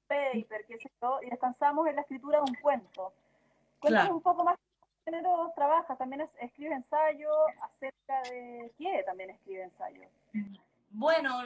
paper, 0.06 0.66
qué 0.66 0.78
sé 0.78 0.88
yo, 1.02 1.18
y 1.22 1.30
descansamos 1.30 1.88
en 1.88 1.96
la 1.96 2.02
escritura 2.02 2.38
de 2.38 2.44
un 2.48 2.54
cuento. 2.62 3.12
Cuéntanos 3.80 4.12
un 4.12 4.22
poco 4.22 4.44
más 4.44 4.56
qué 4.56 5.10
género 5.10 5.52
trabajas. 5.56 5.98
También 5.98 6.30
escribe 6.38 6.76
ensayo 6.76 7.28
acerca 7.60 8.22
de 8.30 8.70
qué 8.78 9.02
también 9.04 9.30
escribe 9.30 9.64
ensayo. 9.64 10.08
Bueno, 10.92 11.44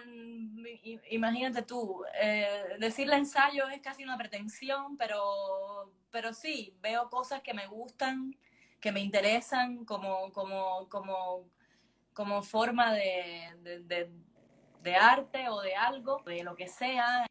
imagínate 1.11 1.63
tú, 1.63 2.03
eh, 2.21 2.77
decirle 2.79 3.17
ensayo 3.17 3.69
es 3.69 3.81
casi 3.83 4.03
una 4.03 4.17
pretensión, 4.17 4.97
pero, 4.97 5.93
pero 6.11 6.33
sí, 6.33 6.75
veo 6.81 7.11
cosas 7.11 7.43
que 7.43 7.53
me 7.53 7.67
gustan, 7.67 8.35
que 8.81 8.91
me 8.91 9.01
interesan 9.01 9.85
como, 9.85 10.33
como, 10.33 10.89
como, 10.89 11.47
como 12.15 12.43
forma 12.43 12.95
de, 12.95 14.11
de, 14.83 14.97
arte 14.97 15.49
o 15.51 15.61
de 15.61 15.75
algo, 15.77 16.23
de 16.25 16.43
lo 16.43 16.57
que 16.57 16.69
sea, 16.69 17.27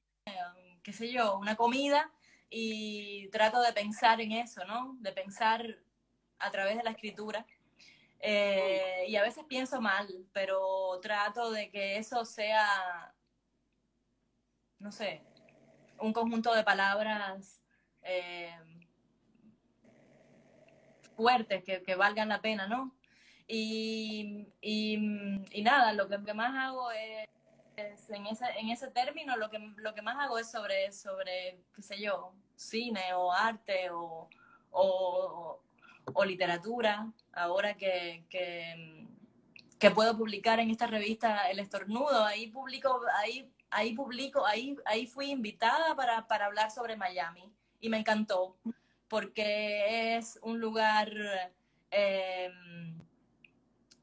qué 0.83 0.93
sé 0.93 1.11
yo, 1.11 1.39
una 1.39 1.55
comida, 1.55 2.11
y 2.49 3.27
trato 3.29 3.59
de 3.61 3.73
pensar 3.73 4.21
en 4.21 4.33
eso, 4.33 4.63
¿no? 4.65 4.95
De 4.99 5.11
pensar 5.11 5.65
a 6.37 6.51
través 6.51 6.77
de 6.77 6.83
la 6.83 6.91
escritura 6.91 7.45
eh, 8.25 9.03
y 9.09 9.17
a 9.17 9.21
veces 9.21 9.43
pienso 9.49 9.81
mal, 9.81 10.07
pero 10.31 10.97
trato 11.01 11.51
de 11.51 11.69
que 11.69 11.97
eso 11.97 12.23
sea, 12.23 13.13
no 14.79 14.93
sé, 14.93 15.21
un 15.99 16.13
conjunto 16.13 16.53
de 16.53 16.63
palabras 16.63 17.61
eh, 18.01 18.55
fuertes 21.17 21.65
que, 21.65 21.95
valgan 21.95 22.29
la 22.29 22.41
pena, 22.41 22.65
¿no? 22.65 22.95
Y, 23.45 24.47
nada, 25.61 25.91
lo 25.91 26.07
que, 26.07 26.33
más 26.33 26.55
hago 26.55 26.91
es, 26.91 27.27
en, 27.75 28.25
ese, 28.27 28.45
en 28.57 28.69
ese 28.69 28.89
término, 28.91 29.35
lo 29.35 29.49
que, 29.49 29.59
lo 29.75 29.93
que 29.93 30.01
más 30.01 30.17
hago 30.17 30.39
es 30.39 30.49
sobre, 30.49 30.93
sobre 30.93 31.59
qué 31.75 31.81
sé 31.81 31.99
yo, 31.99 32.33
cine 32.55 33.13
o 33.15 33.33
arte 33.33 33.89
o 33.91 34.29
literatura, 36.25 37.11
ahora 37.33 37.75
que, 37.75 38.23
que, 38.29 39.91
puedo 39.91 40.17
publicar 40.17 40.61
en 40.61 40.69
esta 40.69 40.87
revista 40.87 41.49
El 41.49 41.59
Estornudo, 41.59 42.23
ahí 42.23 42.47
publico, 42.47 43.01
ahí, 43.17 43.51
ahí 43.69 43.93
publico, 43.93 44.45
ahí, 44.45 44.77
ahí 44.85 45.07
fui 45.07 45.29
invitada 45.29 45.93
para, 45.95 46.25
para 46.25 46.45
hablar 46.45 46.71
sobre 46.71 46.95
Miami 46.95 47.51
y 47.81 47.89
me 47.89 47.97
encantó, 47.97 48.55
porque 49.09 50.15
es 50.15 50.39
un 50.41 50.61
lugar 50.61 51.11
em, 51.91 52.97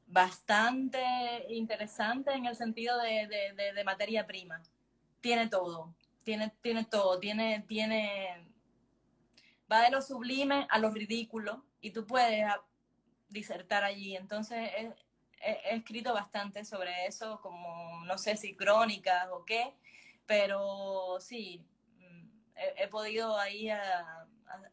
bastante 0.05 1.01
interesante 1.49 2.31
en 2.33 2.45
el 2.45 2.55
sentido 2.55 2.99
de, 2.99 3.27
de, 3.55 3.73
de, 3.73 3.83
materia 3.83 4.27
prima. 4.27 4.61
Tiene 5.19 5.47
todo, 5.47 5.95
tiene, 6.23 6.53
tiene 6.61 6.85
todo, 6.85 7.19
tiene, 7.19 7.65
tiene, 7.67 8.45
va 9.71 9.81
de 9.81 9.89
lo 9.89 10.03
sublime 10.03 10.67
a 10.69 10.77
lo 10.77 10.91
ridículo 10.91 11.63
y 11.81 11.91
tú 11.91 12.05
puedes 12.05 12.45
disertar 13.29 13.83
allí. 13.83 14.15
Entonces 14.15 14.69
he, 14.73 15.75
escrito 15.75 16.13
bastante 16.13 16.63
sobre 16.63 17.07
eso, 17.07 17.41
como 17.41 18.05
no 18.05 18.17
sé 18.19 18.37
si 18.37 18.55
crónicas 18.55 19.27
o 19.31 19.43
qué, 19.43 19.73
pero 20.27 21.19
sí, 21.19 21.65
mm, 21.97 22.27
he, 22.77 22.87
podido 22.87 23.37
ahí 23.37 23.69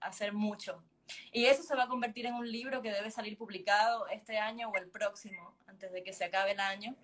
hacer 0.00 0.34
mucho. 0.34 0.84
Y 1.32 1.46
eso 1.46 1.62
se 1.62 1.74
va 1.74 1.84
a 1.84 1.88
convertir 1.88 2.26
en 2.26 2.34
un 2.34 2.50
libro 2.50 2.82
que 2.82 2.92
debe 2.92 3.10
salir 3.10 3.38
publicado 3.38 4.06
este 4.08 4.36
año 4.36 4.68
o 4.68 4.76
el 4.76 4.90
próximo, 4.90 5.56
antes 5.66 5.90
de 5.90 6.02
que 6.02 6.12
se 6.12 6.24
acabe 6.24 6.52
el 6.52 6.60
año. 6.60 6.94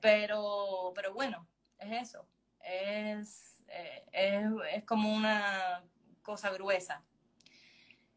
Pero, 0.00 0.92
pero 0.96 1.14
bueno, 1.14 1.46
es 1.78 2.08
eso. 2.08 2.26
Es, 2.60 3.64
eh, 3.68 4.04
es, 4.12 4.44
es 4.72 4.84
como 4.84 5.14
una 5.14 5.84
cosa 6.22 6.50
gruesa. 6.50 7.04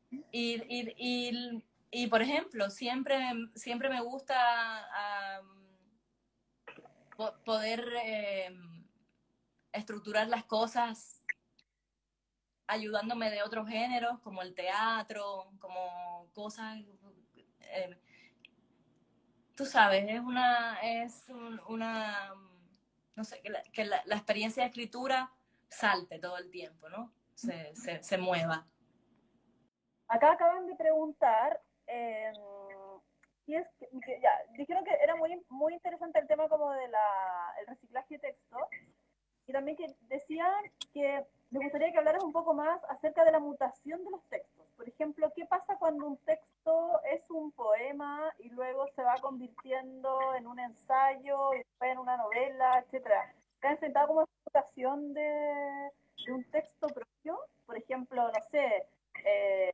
Y, 0.10 0.62
y, 0.70 1.63
y, 1.91 2.08
por 2.08 2.22
ejemplo, 2.22 2.70
siempre, 2.70 3.17
siempre 3.56 3.89
me 3.89 4.02
gusta 4.02 5.41
poder 7.46 7.84
em, 8.04 8.86
estructurar 9.74 10.28
las 10.28 10.46
cosas 10.46 11.22
ayudándome 12.67 13.32
de 13.32 13.43
otros 13.43 13.67
géneros, 13.67 14.20
como 14.20 14.41
el 14.41 14.54
teatro, 14.54 15.52
como 15.60 16.30
cosas... 16.34 16.80
Em, 17.62 17.98
tú 19.56 19.65
sabes, 19.65 20.06
es 20.08 20.20
una, 20.20 20.80
es 20.82 21.26
una, 21.67 22.34
no 23.15 23.24
sé, 23.24 23.41
que, 23.74 23.86
la, 23.86 23.98
experiencia 24.15 24.63
de 24.63 24.70
escritura 24.70 25.32
salte 25.67 26.20
todo 26.20 26.38
el 26.38 26.52
tiempo, 26.52 26.89
¿no? 26.89 27.12
Se, 27.34 27.74
se, 28.04 28.17
mueva. 28.17 28.67
Acá 30.08 30.32
acaban 30.32 30.67
de 30.67 30.76
preguntar, 30.76 31.60
eh, 31.88 32.32
es 33.48 33.67
ya, 34.22 34.32
dijeron 34.58 34.84
que 34.84 34.91
era 35.02 35.15
muy, 35.15 35.41
muy 35.50 35.74
interesante 35.74 36.20
el 36.20 36.28
tema 36.28 36.50
como 36.50 36.72
de 36.72 36.88
la, 36.89 37.54
el 37.62 37.67
reciclaje 37.67 38.15
de 38.15 38.20
texto, 38.20 38.58
y 39.48 39.54
también 39.54 39.78
que 39.78 39.88
decían 40.02 40.54
que 40.93 41.26
me 41.50 41.60
gustaría 41.60 41.91
que 41.91 41.98
hablaras 41.98 42.24
un 42.24 42.34
poco 42.34 42.54
más 42.54 42.82
acerca 42.89 43.24
de 43.24 43.32
la 43.32 43.39
mutación 43.39 44.04
de 44.04 44.12
los 44.12 44.24
textos. 44.28 44.67
Por 44.76 44.88
ejemplo, 44.88 45.32
¿qué 45.34 45.46
pasa 45.46 45.78
cuando 45.78 46.06
un 46.06 46.17
texto 46.17 47.02
es 47.06 47.22
un 47.30 47.54
poema 47.54 48.34
y 48.39 48.50
luego 48.50 48.86
se 48.93 49.04
va 49.04 49.15
convirtiendo 49.22 50.36
en 50.36 50.48
un 50.48 50.60
ensayo 50.60 51.54
y 51.54 51.60
después 51.60 51.91
en 51.91 52.00
una 52.00 52.17
novela, 52.17 52.80
etcétera? 52.80 53.34
¿Te 53.62 53.67
has 53.67 53.74
enfrentado 53.74 54.08
como 54.08 54.28
mutación 54.46 55.13
de, 55.13 55.91
de, 56.26 56.32
un 56.34 56.43
texto 56.52 56.88
propio? 56.88 57.39
Por 57.65 57.78
ejemplo, 57.78 58.28
no 58.28 58.43
sé, 58.52 58.86
eh, 59.26 59.72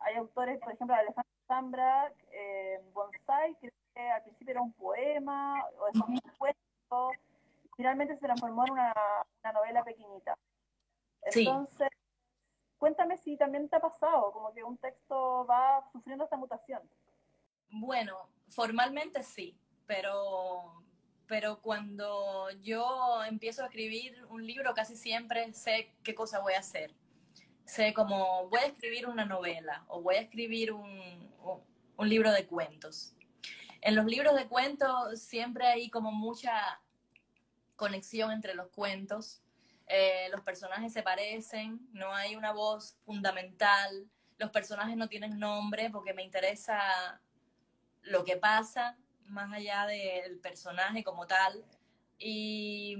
hay 0.00 0.16
autores, 0.16 0.58
por 0.60 0.72
ejemplo, 0.72 0.94
Alejandro 0.94 1.32
Zambra, 1.46 2.12
eh, 2.32 2.80
Bonsai, 2.92 3.56
que 3.60 3.72
al 3.96 4.22
principio 4.22 4.52
era 4.52 4.62
un 4.62 4.72
poema 4.72 5.64
o 5.78 5.88
es 5.88 5.94
un 6.00 6.18
cuento, 6.38 7.10
finalmente 7.76 8.14
se 8.14 8.20
transformó 8.20 8.64
en 8.66 8.72
una, 8.72 8.94
una 9.42 9.52
novela 9.52 9.84
pequeñita. 9.84 10.36
Entonces, 11.22 11.88
cuéntame 12.78 13.16
si 13.18 13.36
también 13.36 13.68
te 13.68 13.76
ha 13.76 13.80
pasado, 13.80 14.32
como 14.32 14.52
que 14.52 14.64
un 14.64 14.78
texto 14.78 15.46
va 15.46 15.84
sufriendo 15.92 16.24
esta 16.24 16.36
mutación. 16.36 16.80
Bueno, 17.70 18.16
formalmente 18.48 19.22
sí, 19.22 19.56
pero, 19.86 20.82
pero 21.26 21.60
cuando 21.60 22.50
yo 22.62 23.22
empiezo 23.24 23.62
a 23.62 23.66
escribir 23.66 24.24
un 24.30 24.46
libro 24.46 24.74
casi 24.74 24.96
siempre 24.96 25.52
sé 25.52 25.94
qué 26.02 26.14
cosa 26.14 26.40
voy 26.40 26.54
a 26.54 26.60
hacer. 26.60 26.94
Sé 27.70 27.94
como 27.94 28.48
voy 28.48 28.60
a 28.60 28.66
escribir 28.66 29.06
una 29.06 29.24
novela 29.24 29.84
o 29.88 30.02
voy 30.02 30.16
a 30.16 30.20
escribir 30.20 30.72
un, 30.72 31.30
un 31.96 32.08
libro 32.08 32.32
de 32.32 32.46
cuentos. 32.46 33.14
En 33.80 33.94
los 33.94 34.06
libros 34.06 34.34
de 34.34 34.46
cuentos 34.46 35.20
siempre 35.20 35.66
hay 35.66 35.90
como 35.90 36.12
mucha 36.12 36.80
conexión 37.76 38.32
entre 38.32 38.54
los 38.54 38.68
cuentos 38.68 39.42
eh, 39.92 40.28
los 40.30 40.42
personajes 40.42 40.92
se 40.92 41.02
parecen, 41.02 41.80
no 41.92 42.14
hay 42.14 42.36
una 42.36 42.52
voz 42.52 42.96
fundamental, 43.04 44.08
los 44.38 44.50
personajes 44.52 44.96
no 44.96 45.08
tienen 45.08 45.40
nombre 45.40 45.90
porque 45.90 46.14
me 46.14 46.22
interesa 46.22 47.20
lo 48.02 48.24
que 48.24 48.36
pasa 48.36 48.96
más 49.24 49.52
allá 49.52 49.86
del 49.86 50.38
personaje 50.38 51.02
como 51.02 51.26
tal 51.26 51.64
y, 52.18 52.96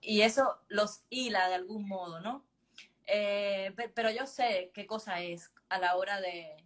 eso 0.00 0.58
los 0.66 1.04
hila 1.10 1.48
de 1.48 1.54
algún 1.54 1.86
modo, 1.86 2.20
¿no? 2.20 2.44
Eh, 3.06 3.74
pero 3.94 4.10
yo 4.10 4.26
sé 4.26 4.70
qué 4.74 4.86
cosa 4.86 5.20
es 5.20 5.52
a 5.68 5.78
la 5.78 5.96
hora 5.96 6.20
de, 6.20 6.56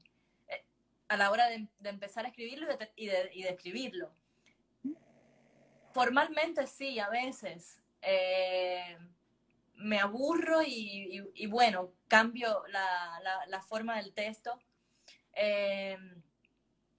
eh, 0.49 0.65
a 1.09 1.17
la 1.17 1.31
hora 1.31 1.49
de, 1.49 1.69
empezar 1.85 2.25
a 2.25 2.29
escribirlo 2.29 2.67
y 2.97 3.07
de, 3.07 3.31
y 3.33 3.43
de, 3.43 3.51
escribirlo. 3.51 4.13
Formalmente 5.93 6.67
sí, 6.67 6.99
a 6.99 7.09
veces 7.09 7.83
me 9.77 9.99
aburro 9.99 10.63
y, 10.63 11.47
bueno, 11.47 11.93
cambio 12.09 12.65
la, 12.69 13.63
forma 13.63 13.97
del 13.97 14.13
texto. 14.13 14.59
Em, 15.33 16.23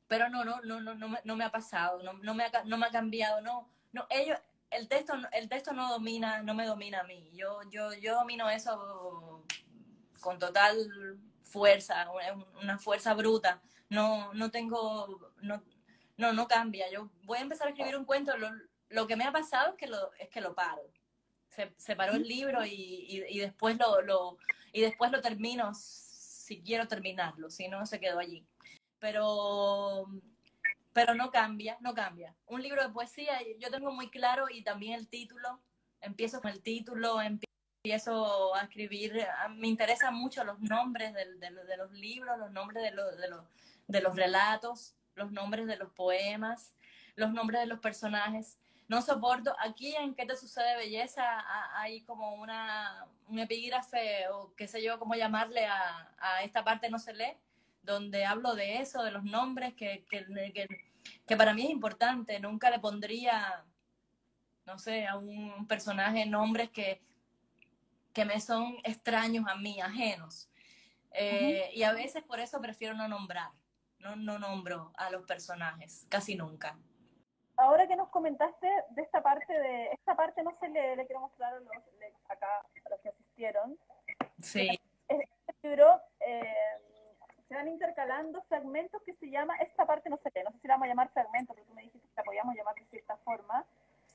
pero 0.07 0.29
no, 0.29 0.45
no, 0.45 0.61
no, 0.61 0.79
no, 0.79 0.95
no 0.95 1.09
me, 1.09 1.19
no 1.23 1.35
me 1.35 1.43
ha 1.43 1.51
pasado, 1.51 2.01
no, 2.03 2.13
no, 2.13 2.33
me 2.33 2.43
ha, 2.45 2.63
no 2.65 2.77
me 2.77 2.85
ha 2.85 2.91
cambiado, 2.91 3.41
no, 3.41 3.67
no, 3.91 4.05
ellos, 4.09 4.39
el 4.71 4.87
texto, 4.87 5.13
el 5.31 5.49
texto 5.49 5.73
no 5.73 5.89
domina, 5.89 6.41
no 6.43 6.53
me 6.53 6.65
domina 6.65 7.01
a 7.01 7.03
mí. 7.03 7.29
Yo, 7.33 7.61
yo, 7.69 7.93
yo 7.93 8.15
domino 8.15 8.49
eso 8.49 9.45
con 10.21 10.39
total 10.39 11.19
fuerza, 11.41 12.07
una 12.61 12.77
fuerza 12.77 13.13
bruta. 13.13 13.61
No, 13.89 14.33
no 14.33 14.51
tengo, 14.51 15.31
no, 15.41 15.63
no, 16.17 16.33
no 16.33 16.47
cambia. 16.47 16.89
Yo 16.91 17.09
voy 17.23 17.39
a 17.39 17.41
empezar 17.41 17.67
a 17.67 17.69
escribir 17.71 17.97
un 17.97 18.05
cuento. 18.05 18.37
Lo, 18.37 18.49
lo 18.89 19.07
que 19.07 19.15
me 19.15 19.23
ha 19.23 19.31
pasado 19.31 19.71
es 19.71 19.75
que 19.75 19.87
lo, 19.87 20.13
es 20.15 20.29
que 20.29 20.41
lo 20.41 20.53
paro 20.55 20.81
se, 21.77 21.95
paró 21.95 22.13
el 22.13 22.27
libro 22.27 22.65
y, 22.65 23.39
después 23.39 23.77
lo, 23.77 24.01
lo, 24.01 24.37
y 24.71 24.81
después 24.81 25.11
lo 25.11 25.21
termino 25.21 25.73
si 25.73 26.61
quiero 26.61 26.87
terminarlo, 26.87 27.49
si 27.49 27.67
no 27.67 27.85
se 27.85 27.99
quedó 27.99 28.19
allí. 28.19 28.45
Pero, 28.99 30.07
pero 30.97 31.13
no 31.13 31.29
cambia, 31.29 31.77
no 31.79 31.93
cambia. 31.93 32.33
Un 32.47 32.63
libro 32.63 32.81
de 32.81 32.89
poesía 32.89 33.37
yo 33.59 33.69
tengo 33.69 33.91
muy 33.91 34.09
claro 34.09 34.47
y 34.49 34.63
también 34.63 34.93
el 34.93 35.07
título, 35.07 35.61
empiezo 36.01 36.41
con 36.41 36.49
el 36.49 36.63
título, 36.63 37.21
empiezo 37.21 38.55
a 38.55 38.63
escribir, 38.63 39.15
me 39.57 39.67
interesan 39.67 40.15
mucho 40.15 40.43
los 40.43 40.59
nombres 40.59 41.13
de, 41.13 41.35
de, 41.35 41.77
los 41.77 41.91
libros, 41.91 42.39
los 42.39 42.51
nombres 42.51 42.81
de, 42.81 42.89
de, 42.89 43.29
los, 43.29 43.43
de 43.85 44.01
los 44.01 44.15
relatos, 44.15 44.95
los 45.13 45.31
nombres 45.31 45.67
de 45.67 45.75
los 45.75 45.91
poemas, 45.91 46.73
los 47.15 47.31
nombres 47.31 47.61
de 47.61 47.67
los 47.67 47.77
personajes 47.77 48.57
no 48.87 49.03
soporto. 49.03 49.55
Aquí 49.59 49.95
en 49.95 50.15
¿Qué 50.15 50.25
te 50.25 50.35
sucede 50.35 50.77
belleza? 50.77 51.23
hay 51.75 52.01
como 52.05 52.33
una, 52.33 53.05
un 53.27 53.37
epígrafe 53.37 54.29
o 54.29 54.51
qué 54.55 54.67
sé 54.67 54.81
yo, 54.81 54.97
cómo 54.97 55.13
llamarle 55.13 55.67
a, 55.67 56.41
esta 56.43 56.63
parte 56.63 56.89
no 56.89 56.97
se 56.97 57.13
lee, 57.13 57.37
donde 57.83 58.25
hablo 58.25 58.55
de 58.55 58.81
eso, 58.81 59.03
de 59.03 59.11
los 59.11 59.23
nombres, 59.23 59.75
que, 59.75 60.03
para 61.37 61.53
mí 61.53 61.63
es 61.63 61.69
importante. 61.69 62.39
Nunca 62.39 62.69
le 62.69 62.79
pondría, 62.79 63.63
no 64.65 64.79
sé, 64.79 65.07
a 65.07 65.17
un 65.17 65.67
personaje 65.67 66.25
nombres 66.25 66.69
que, 66.69 67.01
que 68.13 68.25
me 68.25 68.39
son 68.39 68.77
extraños 68.83 69.45
a 69.47 69.55
mí, 69.55 69.79
ajenos. 69.81 70.49
Eh, 71.11 71.71
y 71.73 71.83
a 71.83 71.93
veces 71.93 72.23
por 72.23 72.39
eso 72.39 72.61
prefiero 72.61 72.93
no 72.93 73.07
nombrar, 73.07 73.51
no, 73.99 74.15
no 74.15 74.37
nombro 74.37 74.91
a 74.97 75.09
los 75.09 75.23
personajes, 75.23 76.05
casi 76.09 76.35
nunca 76.35 76.77
ahora 77.57 77.87
que 77.87 77.95
nos 77.95 78.09
comentaste 78.09 78.67
de 78.91 79.01
esta 79.01 79.21
parte, 79.21 79.51
de 79.51 79.91
esta 79.91 80.15
parte 80.15 80.43
no 80.43 80.55
se 80.59 80.69
le, 80.69 80.95
le 80.95 81.05
quiero 81.05 81.21
mostrar 81.21 81.53
a 81.55 81.59
los, 81.59 81.71
acá 82.29 82.47
a 82.59 82.89
los 82.89 83.01
que 83.01 83.09
asistieron. 83.09 83.77
Sí. 84.41 84.79
Este 85.07 85.67
libro 85.67 85.95
eh, 85.95 86.01
van 87.57 87.67
intercalando 87.67 88.41
fragmentos 88.43 89.01
que 89.03 89.13
se 89.13 89.29
llama, 89.29 89.55
esta 89.57 89.85
parte 89.85 90.09
no 90.09 90.17
se 90.17 90.31
lee, 90.33 90.43
no 90.43 90.51
sé 90.51 90.59
si 90.59 90.67
la 90.67 90.75
vamos 90.75 90.85
a 90.85 90.89
llamar 90.89 91.09
fragmentos, 91.09 91.55
pero 91.55 91.67
tú 91.67 91.73
me 91.73 91.83
dijiste 91.83 92.07
que 92.07 92.13
la 92.15 92.23
podíamos 92.23 92.55
llamar 92.55 92.75
de 92.75 92.85
cierta 92.85 93.17
forma. 93.17 93.65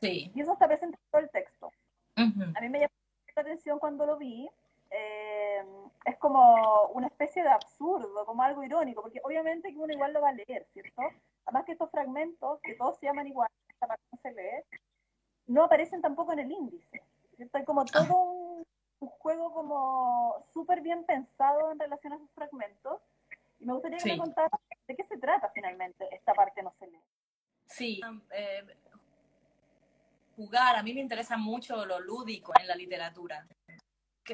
Sí. 0.00 0.32
Y 0.34 0.40
eso 0.40 0.52
está 0.52 0.66
presente 0.66 0.96
en 0.96 1.10
todo 1.10 1.20
el 1.20 1.30
texto. 1.30 1.70
A 2.16 2.60
mí 2.60 2.68
me 2.68 2.80
llamó 2.80 2.92
la 3.34 3.42
atención 3.42 3.78
cuando 3.78 4.06
lo 4.06 4.16
vi. 4.16 4.48
Eh, 4.90 5.64
es 6.04 6.16
como 6.18 6.88
una 6.92 7.06
especie 7.06 7.42
de 7.42 7.48
absurdo, 7.48 8.26
como 8.26 8.42
algo 8.42 8.62
irónico, 8.62 9.02
porque 9.02 9.20
obviamente 9.24 9.72
que 9.72 9.78
uno 9.78 9.92
igual 9.92 10.12
lo 10.12 10.20
va 10.20 10.28
a 10.30 10.34
leer, 10.34 10.66
¿cierto? 10.72 11.02
Además 11.46 11.64
que 11.64 11.72
estos 11.72 11.90
fragmentos, 11.90 12.60
que 12.62 12.74
todos 12.74 12.98
se 12.98 13.06
llaman 13.06 13.26
igual, 13.26 13.48
esta 13.68 13.86
parte 13.86 14.04
no 14.12 14.18
se 14.18 14.32
lee, 14.32 14.64
no 15.46 15.64
aparecen 15.64 16.02
tampoco 16.02 16.32
en 16.32 16.40
el 16.40 16.52
índice. 16.52 17.02
Hay 17.52 17.64
como 17.64 17.84
todo 17.84 18.14
un, 18.14 18.66
juego 19.18 19.52
como 19.52 20.46
súper 20.52 20.80
bien 20.80 21.04
pensado 21.04 21.72
en 21.72 21.78
relación 21.78 22.12
a. 22.12 22.18
Me 24.04 24.18
contaras 24.18 24.60
de 24.86 24.96
qué 24.96 25.04
se 25.04 25.18
trata 25.18 25.50
finalmente 25.54 26.08
esta 26.12 26.34
parte 26.34 26.62
no 26.62 26.74
se 26.78 26.86
lee. 26.86 27.00
Sí, 27.66 28.00
eh, 28.30 28.64
jugar, 30.36 30.76
a 30.76 30.82
mí 30.82 30.92
me 30.94 31.00
interesa 31.00 31.36
mucho 31.36 31.84
lo 31.86 32.00
lúdico 32.00 32.52
en 32.60 32.66
la 32.66 32.74
literatura. 32.74 33.46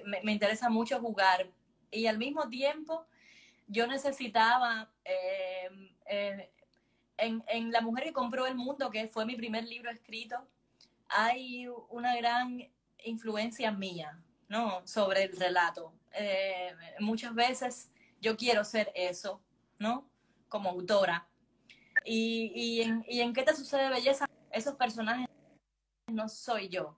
Me, 0.05 0.21
me 0.23 0.33
interesa 0.33 0.69
mucho 0.69 1.01
jugar 1.01 1.51
y 1.91 2.07
al 2.07 2.19
mismo 2.19 2.49
tiempo 2.49 3.07
yo 3.69 3.87
necesitaba 3.87 4.91
eh, 5.05 5.69
eh, 6.07 6.51
en, 7.19 7.73
La 7.73 7.81
mujer 7.81 8.05
que 8.05 8.13
compró 8.13 8.47
el 8.47 8.55
mundo, 8.55 8.91
que 8.91 9.09
fue 9.09 9.27
mi 9.27 9.37
primer 9.37 9.65
libro 9.65 9.91
escrito, 9.91 10.37
hay 11.09 11.67
una 11.91 12.17
gran 12.17 12.71
influencia 13.05 13.71
mía, 13.73 14.19
¿no? 14.49 14.87
Sobre 14.87 15.25
el 15.25 15.37
relato. 15.37 15.93
Eh, 16.13 16.75
muchas 17.01 17.35
veces 17.35 17.91
yo 18.21 18.37
quiero 18.37 18.65
ser 18.65 18.91
eso. 18.95 19.38
Como 20.49 20.71
autora. 20.71 21.29
Y, 22.05 22.81
en, 22.83 23.33
qué 23.33 23.43
te 23.43 23.55
sucede 23.55 23.91
belleza, 23.91 24.27
esos 24.51 24.75
personajes 24.75 25.29
no 26.07 26.29
soy 26.29 26.69
yo. 26.69 26.97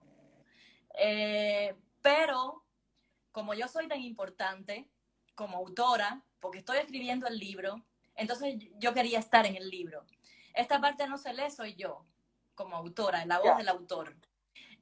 Eh, 0.98 1.74
pero 2.02 2.64
como 3.32 3.54
yo 3.54 3.68
soy 3.68 3.88
tan 3.88 4.00
importante 4.00 4.88
como 5.34 5.56
autora, 5.56 6.22
porque 6.40 6.58
estoy 6.58 6.78
escribiendo 6.78 7.26
el 7.26 7.38
libro, 7.38 7.84
entonces 8.14 8.56
yo 8.78 8.92
quería 8.92 9.18
estar 9.18 9.46
en 9.46 9.56
el 9.56 9.70
libro. 9.70 10.04
Esta 10.54 10.80
parte 10.80 11.06
no 11.06 11.16
se 11.16 11.32
lee, 11.32 11.50
soy 11.50 11.74
yo, 11.74 12.04
como 12.54 12.76
autora, 12.76 13.24
la 13.24 13.38
voz 13.38 13.56
del 13.56 13.68
autor. 13.68 14.16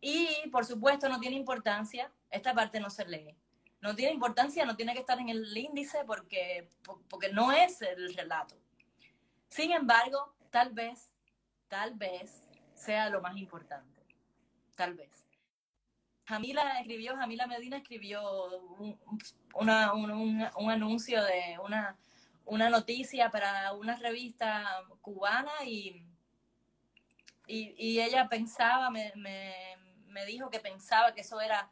Y 0.01 0.49
por 0.51 0.65
supuesto 0.65 1.09
no 1.09 1.21
tiene 1.21 1.37
importancia, 1.37 2.13
esta 2.31 2.55
parte 2.55 2.81
no 2.81 2.91
se 2.91 3.07
lee. 3.07 3.37
No 3.81 3.95
tiene 3.95 4.12
importancia, 4.12 4.64
no 4.64 4.77
tiene 4.77 4.93
que 4.93 5.01
estar 5.01 5.19
en 5.21 5.29
el 5.29 5.57
índice 5.57 6.05
porque, 6.05 6.69
porque 7.09 7.33
no 7.33 7.53
es 7.53 7.81
el 7.83 8.14
relato. 8.14 8.57
Sin 9.49 9.73
embargo, 9.73 10.35
tal 10.51 10.73
vez 10.73 11.12
tal 11.69 11.95
vez 11.95 12.49
sea 12.75 13.09
lo 13.11 13.21
más 13.21 13.37
importante. 13.37 14.01
Tal 14.75 14.95
vez. 14.95 15.25
Jamila 16.25 16.81
escribió, 16.81 17.17
Jamila 17.17 17.47
Medina 17.47 17.79
escribió 17.79 18.21
un, 18.79 18.99
un, 19.55 19.71
anuncio 19.71 21.25
de 21.25 21.59
una, 21.62 21.97
una 22.45 22.69
noticia 22.69 23.31
para 23.31 23.73
una 23.73 23.97
revista 23.97 24.83
cubana 25.01 25.53
y, 25.64 26.05
y, 27.47 28.01
ella 28.01 28.29
pensaba, 28.29 28.91
me, 28.91 29.12
me, 29.14 30.27
dijo 30.27 30.51
que 30.51 30.61
pensaba 30.61 31.14
que 31.14 31.23
eso 31.23 31.41
era 31.41 31.71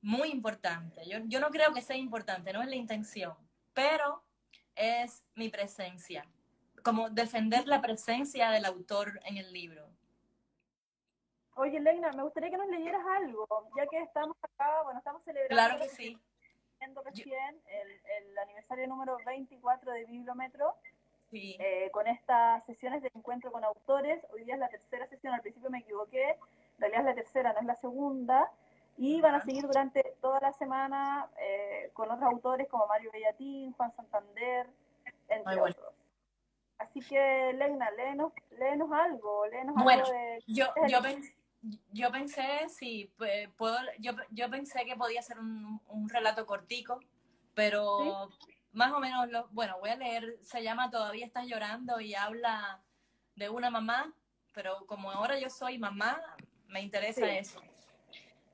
muy 0.00 0.30
importante. 0.30 1.06
Yo, 1.08 1.18
yo 1.24 1.40
no 1.40 1.50
creo 1.50 1.72
que 1.72 1.82
sea 1.82 1.96
importante, 1.96 2.52
no 2.52 2.62
es 2.62 2.68
la 2.68 2.76
intención, 2.76 3.34
pero 3.72 4.22
es 4.74 5.24
mi 5.34 5.48
presencia, 5.48 6.24
como 6.82 7.10
defender 7.10 7.66
la 7.66 7.80
presencia 7.80 8.50
del 8.50 8.64
autor 8.64 9.20
en 9.24 9.36
el 9.36 9.52
libro. 9.52 9.88
Oye, 11.56 11.80
Leina, 11.80 12.12
me 12.12 12.22
gustaría 12.22 12.50
que 12.50 12.56
nos 12.56 12.68
leyeras 12.68 13.04
algo, 13.20 13.46
ya 13.76 13.86
que 13.88 13.98
estamos 13.98 14.36
acá, 14.40 14.82
bueno, 14.84 14.98
estamos 14.98 15.22
celebrando. 15.24 15.54
Claro 15.54 15.82
que 15.82 15.88
sí. 15.88 16.16
recién 17.04 17.60
el, 17.66 17.90
el, 17.90 18.38
aniversario 18.38 18.86
número 18.86 19.18
24 19.26 19.92
de 19.92 20.04
Bibliometro. 20.04 20.76
Sí. 21.32 21.56
Eh, 21.58 21.90
con 21.92 22.06
estas 22.06 22.64
sesiones 22.64 23.02
de 23.02 23.10
encuentro 23.12 23.50
con 23.50 23.64
autores. 23.64 24.24
Hoy 24.32 24.44
día 24.44 24.54
es 24.54 24.60
la 24.60 24.68
tercera 24.68 25.06
sesión, 25.08 25.34
al 25.34 25.42
principio 25.42 25.68
me 25.68 25.80
equivoqué, 25.80 26.30
en 26.30 26.78
realidad 26.78 27.00
es 27.00 27.06
la 27.06 27.14
tercera, 27.14 27.52
no 27.52 27.58
es 27.58 27.66
la 27.66 27.74
segunda. 27.74 28.50
Y 28.98 29.20
van 29.20 29.36
a 29.36 29.44
seguir 29.44 29.64
durante 29.64 30.02
toda 30.20 30.40
la 30.40 30.52
semana 30.52 31.30
eh, 31.40 31.90
con 31.94 32.10
otros 32.10 32.30
autores 32.30 32.68
como 32.68 32.86
Mario 32.86 33.10
Bellatín, 33.12 33.72
Juan 33.72 33.94
Santander, 33.94 34.68
entre 35.28 35.60
otros. 35.60 35.94
Así 36.78 37.00
que, 37.00 37.52
Leina, 37.54 37.90
léenos, 37.92 38.32
léenos 38.50 38.90
algo, 38.92 39.46
léenos 39.46 39.76
algo 39.76 40.10
de... 40.10 40.42
Yo, 40.46 40.66
yo, 40.88 41.00
pensé, 41.00 41.36
yo 41.92 42.10
pensé, 42.12 42.68
sí, 42.68 43.12
puedo, 43.56 43.76
yo, 43.98 44.12
yo 44.30 44.50
pensé 44.50 44.84
que 44.84 44.96
podía 44.96 45.22
ser 45.22 45.38
un, 45.38 45.80
un 45.88 46.08
relato 46.08 46.46
cortico, 46.46 47.00
pero 47.54 48.30
más 48.72 48.92
o 48.92 49.00
menos, 49.00 49.28
lo, 49.28 49.48
bueno, 49.48 49.78
voy 49.80 49.90
a 49.90 49.96
leer, 49.96 50.38
se 50.40 50.62
llama 50.62 50.90
Todavía 50.90 51.26
estás 51.26 51.46
llorando 51.46 52.00
y 52.00 52.14
habla 52.14 52.80
de 53.34 53.48
una 53.48 53.70
mamá, 53.70 54.12
pero 54.54 54.86
como 54.86 55.10
ahora 55.10 55.38
yo 55.38 55.50
soy 55.50 55.78
mamá, 55.78 56.20
me 56.68 56.80
interesa 56.82 57.28
eso. 57.32 57.60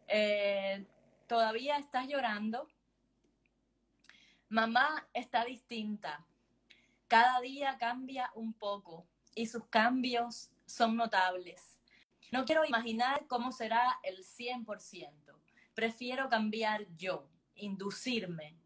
Eh, 0.08 0.86
todavía 1.26 1.78
estás 1.78 2.06
llorando. 2.08 2.68
Mamá 4.48 5.08
está 5.12 5.44
distinta. 5.44 6.24
Cada 7.08 7.40
día 7.40 7.76
cambia 7.78 8.30
un 8.34 8.52
poco 8.52 9.06
y 9.34 9.46
sus 9.46 9.66
cambios 9.66 10.50
son 10.66 10.96
notables. 10.96 11.80
No 12.32 12.44
quiero 12.44 12.64
imaginar 12.64 13.26
cómo 13.26 13.52
será 13.52 13.98
el 14.02 14.24
100%. 14.24 15.10
Prefiero 15.74 16.28
cambiar 16.28 16.86
yo, 16.96 17.28
inducirme. 17.54 18.56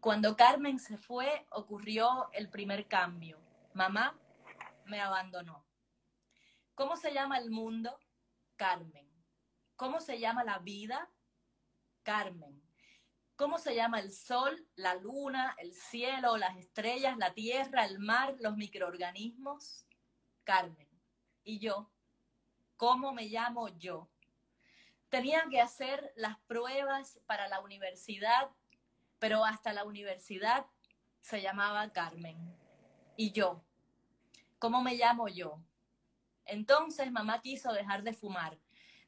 Cuando 0.00 0.36
Carmen 0.36 0.78
se 0.78 0.98
fue, 0.98 1.46
ocurrió 1.50 2.30
el 2.32 2.48
primer 2.48 2.86
cambio. 2.86 3.40
Mamá 3.72 4.18
me 4.84 5.00
abandonó. 5.00 5.64
¿Cómo 6.74 6.96
se 6.96 7.12
llama 7.12 7.38
el 7.38 7.50
mundo? 7.50 7.98
Carmen. 8.56 9.05
¿Cómo 9.76 10.00
se 10.00 10.18
llama 10.18 10.44
la 10.44 10.58
vida? 10.58 11.10
Carmen. 12.02 12.62
¿Cómo 13.36 13.58
se 13.58 13.74
llama 13.74 14.00
el 14.00 14.12
sol, 14.12 14.66
la 14.76 14.94
luna, 14.94 15.54
el 15.58 15.74
cielo, 15.74 16.36
las 16.38 16.56
estrellas, 16.56 17.18
la 17.18 17.34
tierra, 17.34 17.84
el 17.84 17.98
mar, 17.98 18.36
los 18.40 18.56
microorganismos? 18.56 19.86
Carmen. 20.44 20.88
Y 21.44 21.58
yo, 21.58 21.90
¿Cómo 22.76 23.14
me 23.14 23.24
llamo 23.24 23.68
yo? 23.68 24.10
Tenía 25.08 25.46
que 25.50 25.62
hacer 25.62 26.12
las 26.14 26.38
pruebas 26.40 27.20
para 27.26 27.48
la 27.48 27.60
universidad, 27.60 28.50
pero 29.18 29.46
hasta 29.46 29.72
la 29.72 29.84
universidad 29.84 30.66
se 31.22 31.40
llamaba 31.40 31.90
Carmen. 31.90 32.36
Y 33.16 33.32
yo, 33.32 33.64
¿cómo 34.58 34.82
me 34.82 34.94
llamo 34.94 35.28
yo? 35.28 35.62
Entonces 36.44 37.10
mamá 37.10 37.40
quiso 37.40 37.72
dejar 37.72 38.02
de 38.02 38.12
fumar. 38.12 38.58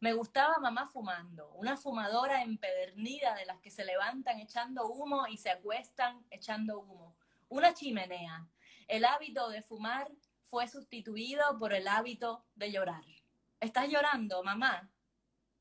Me 0.00 0.12
gustaba 0.12 0.60
mamá 0.60 0.86
fumando, 0.86 1.50
una 1.54 1.76
fumadora 1.76 2.44
empedernida 2.44 3.34
de 3.34 3.46
las 3.46 3.58
que 3.58 3.72
se 3.72 3.84
levantan 3.84 4.38
echando 4.38 4.86
humo 4.86 5.26
y 5.26 5.38
se 5.38 5.50
acuestan 5.50 6.24
echando 6.30 6.78
humo. 6.78 7.16
Una 7.48 7.74
chimenea. 7.74 8.46
El 8.86 9.04
hábito 9.04 9.48
de 9.48 9.60
fumar 9.60 10.08
fue 10.50 10.68
sustituido 10.68 11.58
por 11.58 11.72
el 11.72 11.88
hábito 11.88 12.44
de 12.54 12.70
llorar. 12.70 13.02
Estás 13.58 13.88
llorando, 13.88 14.44
mamá. 14.44 14.88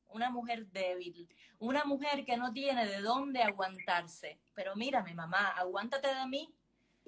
Una 0.06 0.30
mujer 0.30 0.68
débil, 0.68 1.28
una 1.58 1.84
mujer 1.84 2.24
que 2.24 2.36
no 2.36 2.52
tiene 2.52 2.86
de 2.86 3.00
dónde 3.00 3.42
aguantarse. 3.42 4.38
Pero 4.54 4.76
mírame, 4.76 5.14
mamá, 5.14 5.48
aguántate 5.48 6.14
de 6.14 6.26
mí. 6.26 6.54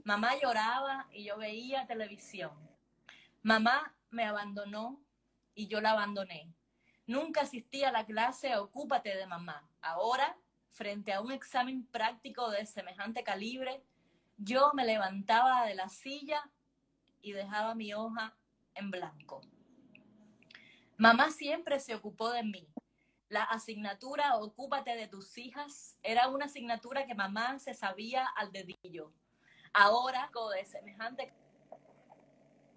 Mamá 0.03 0.33
lloraba 0.43 1.07
y 1.13 1.27
yo 1.27 1.39
veía 1.39 1.87
televisión. 1.87 2.53
Mamá 3.43 3.95
me 4.11 4.25
abandonó 4.25 5.01
y 5.55 5.69
yo 5.69 5.81
la 5.81 5.93
abandoné. 5.93 6.53
Nunca 7.11 7.41
asistí 7.41 7.83
a 7.83 7.91
la 7.91 8.07
clase 8.07 8.57
Ocúpate 8.57 9.17
de 9.17 9.27
mamá. 9.27 9.69
Ahora, 9.81 10.39
frente 10.69 11.13
a 11.13 11.21
un 11.21 11.33
examen 11.33 11.85
práctico 11.87 12.49
de 12.53 12.65
semejante 12.65 13.25
calibre, 13.25 13.83
yo 14.37 14.71
me 14.75 14.87
levantaba 14.87 15.67
de 15.67 15.75
la 15.75 15.89
silla 15.89 16.49
y 17.21 17.33
dejaba 17.33 17.75
mi 17.75 17.93
hoja 17.95 18.37
en 18.77 18.93
blanco. 18.93 19.41
Mamá 20.99 21.33
siempre 21.33 21.81
se 21.81 21.97
ocupó 21.97 22.31
de 22.31 22.45
mí. 22.45 22.69
La 23.29 23.43
asignatura 23.43 24.37
Ocúpate 24.37 24.95
de 24.95 25.09
tus 25.09 25.37
hijas 25.37 25.99
era 26.05 26.29
una 26.29 26.45
asignatura 26.45 27.07
que 27.07 27.17
mamá 27.17 27.59
se 27.59 27.75
sabía 27.75 28.25
al 28.37 28.53
dedillo. 28.53 29.13
Ahora, 29.73 30.31
de 30.55 30.65
semejante 30.65 31.35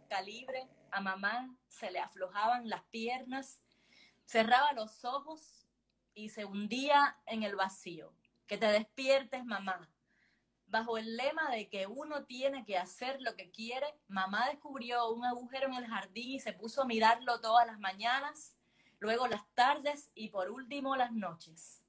calibre, 0.10 0.68
a 0.90 1.02
mamá 1.02 1.56
se 1.68 1.92
le 1.92 2.00
aflojaban 2.00 2.68
las 2.68 2.82
piernas, 2.86 3.63
cerraba 4.34 4.74
los 4.74 5.06
ojos 5.06 5.68
y 6.14 6.30
se 6.30 6.44
hundía 6.44 7.18
en 7.28 7.44
el 7.44 7.56
vacío. 7.56 8.14
Que 8.48 8.58
te 8.58 8.68
despiertes, 8.68 9.46
mamá 9.46 9.90
bajo 10.74 10.98
el 10.98 11.18
lema 11.18 11.52
de 11.52 11.70
que 11.70 11.86
uno 11.86 12.26
tiene 12.26 12.66
que 12.66 12.80
hacer 12.80 13.22
lo 13.22 13.36
que 13.36 13.52
quiere, 13.52 13.86
mamá 14.08 14.48
descubrió 14.48 15.12
un 15.12 15.24
agujero 15.24 15.68
en 15.68 15.76
el 15.76 15.86
jardín 15.86 16.32
y 16.32 16.40
se 16.40 16.52
puso 16.52 16.82
a 16.82 16.86
mirarlo 16.86 17.40
todas 17.42 17.68
las 17.68 17.80
mañanas, 17.80 18.58
luego 18.98 19.28
las 19.28 19.48
tardes 19.54 20.10
y 20.16 20.30
por 20.30 20.50
último 20.50 20.96
las 20.96 21.12
noches. 21.12 21.86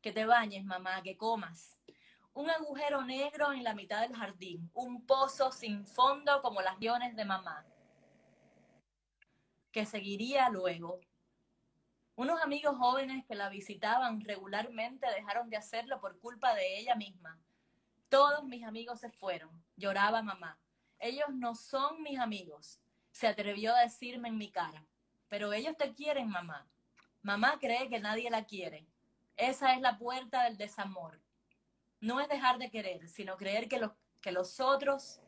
Que 0.00 0.12
te 0.12 0.24
bañes, 0.24 0.64
mamá, 0.64 1.02
que 1.02 1.16
comas. 1.16 1.76
Un 2.32 2.48
agujero 2.48 3.02
negro 3.02 3.52
en 3.52 3.64
la 3.64 3.74
mitad 3.74 4.02
del 4.02 4.14
jardín, 4.14 4.70
un 4.72 5.04
pozo 5.04 5.50
sin 5.50 5.84
fondo 5.84 6.40
como 6.42 6.62
las 6.62 6.78
guiones 6.78 7.16
de 7.16 7.24
mamá. 7.24 7.66
Que 9.72 9.84
seguiría 9.84 10.48
luego. 10.48 11.00
Unos 12.14 12.40
amigos 12.42 12.76
jóvenes 12.76 13.24
que 13.26 13.34
la 13.34 13.48
visitaban 13.48 14.20
regularmente 14.20 15.06
dejaron 15.10 15.48
de 15.50 15.56
hacerlo 15.56 16.00
por 16.00 16.18
culpa 16.18 16.54
de 16.54 16.78
ella 16.78 16.94
misma 16.94 17.40
todos 18.12 18.44
mis 18.44 18.62
amigos 18.62 19.00
se 19.00 19.08
fueron, 19.08 19.64
lloraba 19.74 20.20
mamá. 20.20 20.60
Ellos 20.98 21.28
no 21.32 21.54
son 21.54 22.02
mis 22.02 22.18
amigos, 22.18 22.78
se 23.10 23.26
atrevió 23.26 23.74
a 23.74 23.80
decirme 23.80 24.28
en 24.28 24.36
mi 24.36 24.50
cara. 24.50 24.84
Pero 25.30 25.54
ellos 25.54 25.74
te 25.78 25.94
quieren, 25.94 26.28
mamá. 26.28 26.68
Mamá 27.22 27.58
cree 27.58 27.88
que 27.88 28.00
nadie 28.00 28.28
la 28.28 28.44
quiere. 28.44 28.86
Esa 29.38 29.72
es 29.72 29.80
la 29.80 29.96
puerta 29.96 30.42
del 30.44 30.58
desamor. 30.58 31.22
No 32.00 32.20
es 32.20 32.28
dejar 32.28 32.58
de 32.58 32.70
querer, 32.70 33.08
sino 33.08 33.38
creer 33.38 33.66
que 33.66 33.78
los, 33.78 33.92
que 34.20 34.30
los 34.30 34.60
otros 34.60 35.22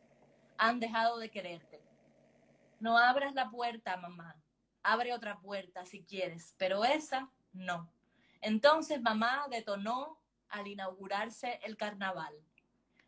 han 0.59 0.79
dejado 0.79 1.17
de 1.17 1.31
quererte. 1.31 1.81
No 2.79 2.99
abras 2.99 3.33
la 3.33 3.49
puerta, 3.49 3.97
mamá. 3.97 4.35
Abre 4.87 5.13
otra 5.13 5.39
puerta 5.39 5.83
si 5.83 6.03
quieres, 6.03 6.53
pero 6.59 6.85
esa 6.85 7.31
no. 7.53 7.91
Entonces 8.39 9.01
mamá 9.01 9.47
detonó 9.49 10.19
al 10.47 10.67
inaugurarse 10.67 11.59
el 11.63 11.75
carnaval. 11.75 12.35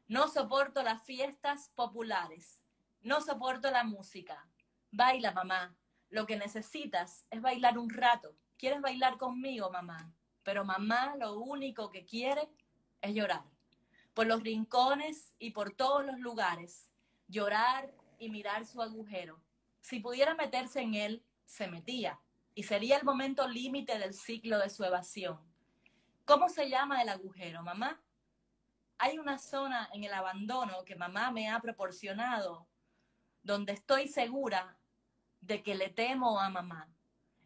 No 0.08 0.28
soporto 0.28 0.82
las 0.82 1.04
fiestas 1.04 1.70
populares. 1.76 2.64
No 3.02 3.22
soporto 3.22 3.70
la 3.70 3.84
música. 3.84 4.50
Baila, 4.92 5.34
mamá. 5.34 5.78
Lo 6.10 6.26
que 6.26 6.36
necesitas 6.36 7.28
es 7.30 7.44
bailar 7.44 7.78
un 7.78 7.92
rato. 7.92 8.36
¿Quieres 8.58 8.82
bailar 8.82 9.20
conmigo, 9.20 9.70
mamá? 9.70 10.12
Pero 10.42 10.66
mamá 10.66 11.16
lo 11.20 11.38
único 11.38 11.92
que 11.92 12.06
quiere 12.06 12.50
es 13.02 13.14
llorar. 13.14 13.44
Por 14.16 14.26
los 14.26 14.42
rincones 14.42 15.36
y 15.38 15.52
por 15.52 15.76
todos 15.76 16.04
los 16.04 16.18
lugares. 16.18 16.90
Llorar 17.28 17.94
y 18.18 18.32
mirar 18.32 18.66
su 18.66 18.82
agujero. 18.82 19.40
Si 19.82 20.00
pudiera 20.00 20.34
meterse 20.34 20.82
en 20.82 20.96
él, 20.96 21.24
se 21.48 21.68
metía. 21.68 22.20
Y 22.54 22.64
sería 22.64 22.98
el 22.98 23.04
momento 23.04 23.48
límite 23.48 23.98
del 23.98 24.14
ciclo 24.14 24.60
de 24.60 24.70
su 24.70 24.84
evasión. 24.84 25.40
¿Cómo 26.26 26.50
se 26.50 26.70
llama 26.70 27.02
el 27.02 27.10
agujero, 27.10 27.64
mamá? 27.64 28.00
hay 28.98 29.20
una 29.20 29.38
zona 29.38 29.90
en 29.94 30.04
el 30.04 30.14
abandono 30.14 30.84
que 30.84 30.96
mamá 30.96 31.32
me 31.32 31.50
ha 31.50 31.60
proporcionado 31.60 32.68
donde 33.44 33.74
estoy 33.74 34.08
segura 34.08 34.78
de 35.42 35.62
que 35.64 35.76
le 35.76 35.90
temo 35.90 36.40
a 36.40 36.50
mamá. 36.50 36.90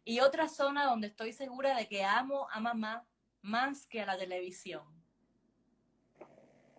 Y 0.04 0.22
otra 0.22 0.48
zona 0.48 0.86
donde 0.86 1.08
estoy 1.08 1.34
segura 1.34 1.76
de 1.76 1.88
que 1.88 2.04
amo 2.04 2.48
a 2.52 2.60
mamá 2.60 3.06
más 3.42 3.86
que 3.86 4.02
a 4.02 4.06
la 4.06 4.18
televisión. 4.18 4.84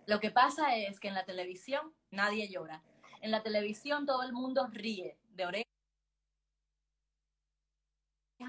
Lo 0.07 0.19
que 0.19 0.31
pasa 0.31 0.75
es 0.75 0.99
que 0.99 1.09
en 1.09 1.15
la 1.15 1.25
televisión 1.25 1.95
nadie 2.11 2.49
llora. 2.49 2.83
En 3.21 3.31
la 3.31 3.43
televisión 3.43 4.07
todo 4.07 4.25
el 4.25 4.33
mundo 4.33 4.67
ríe 4.73 5.19
de 5.31 5.47
oreja 5.47 5.71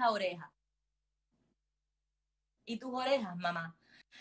a 0.00 0.10
oreja. 0.10 0.52
¿Y 2.64 2.78
tus 2.78 2.94
orejas, 2.94 3.36
mamá? 3.36 3.76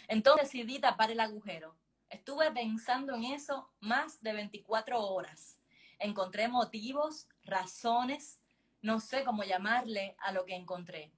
Entonces 0.07 0.51
decidí 0.51 0.79
tapar 0.79 1.11
el 1.11 1.19
agujero. 1.19 1.77
Estuve 2.09 2.51
pensando 2.51 3.15
en 3.15 3.23
eso 3.23 3.71
más 3.79 4.21
de 4.21 4.33
24 4.33 5.01
horas. 5.01 5.59
Encontré 5.99 6.47
motivos, 6.47 7.27
razones, 7.43 8.41
no 8.81 8.99
sé 8.99 9.23
cómo 9.23 9.43
llamarle 9.43 10.15
a 10.19 10.31
lo 10.31 10.45
que 10.45 10.55
encontré. 10.55 11.13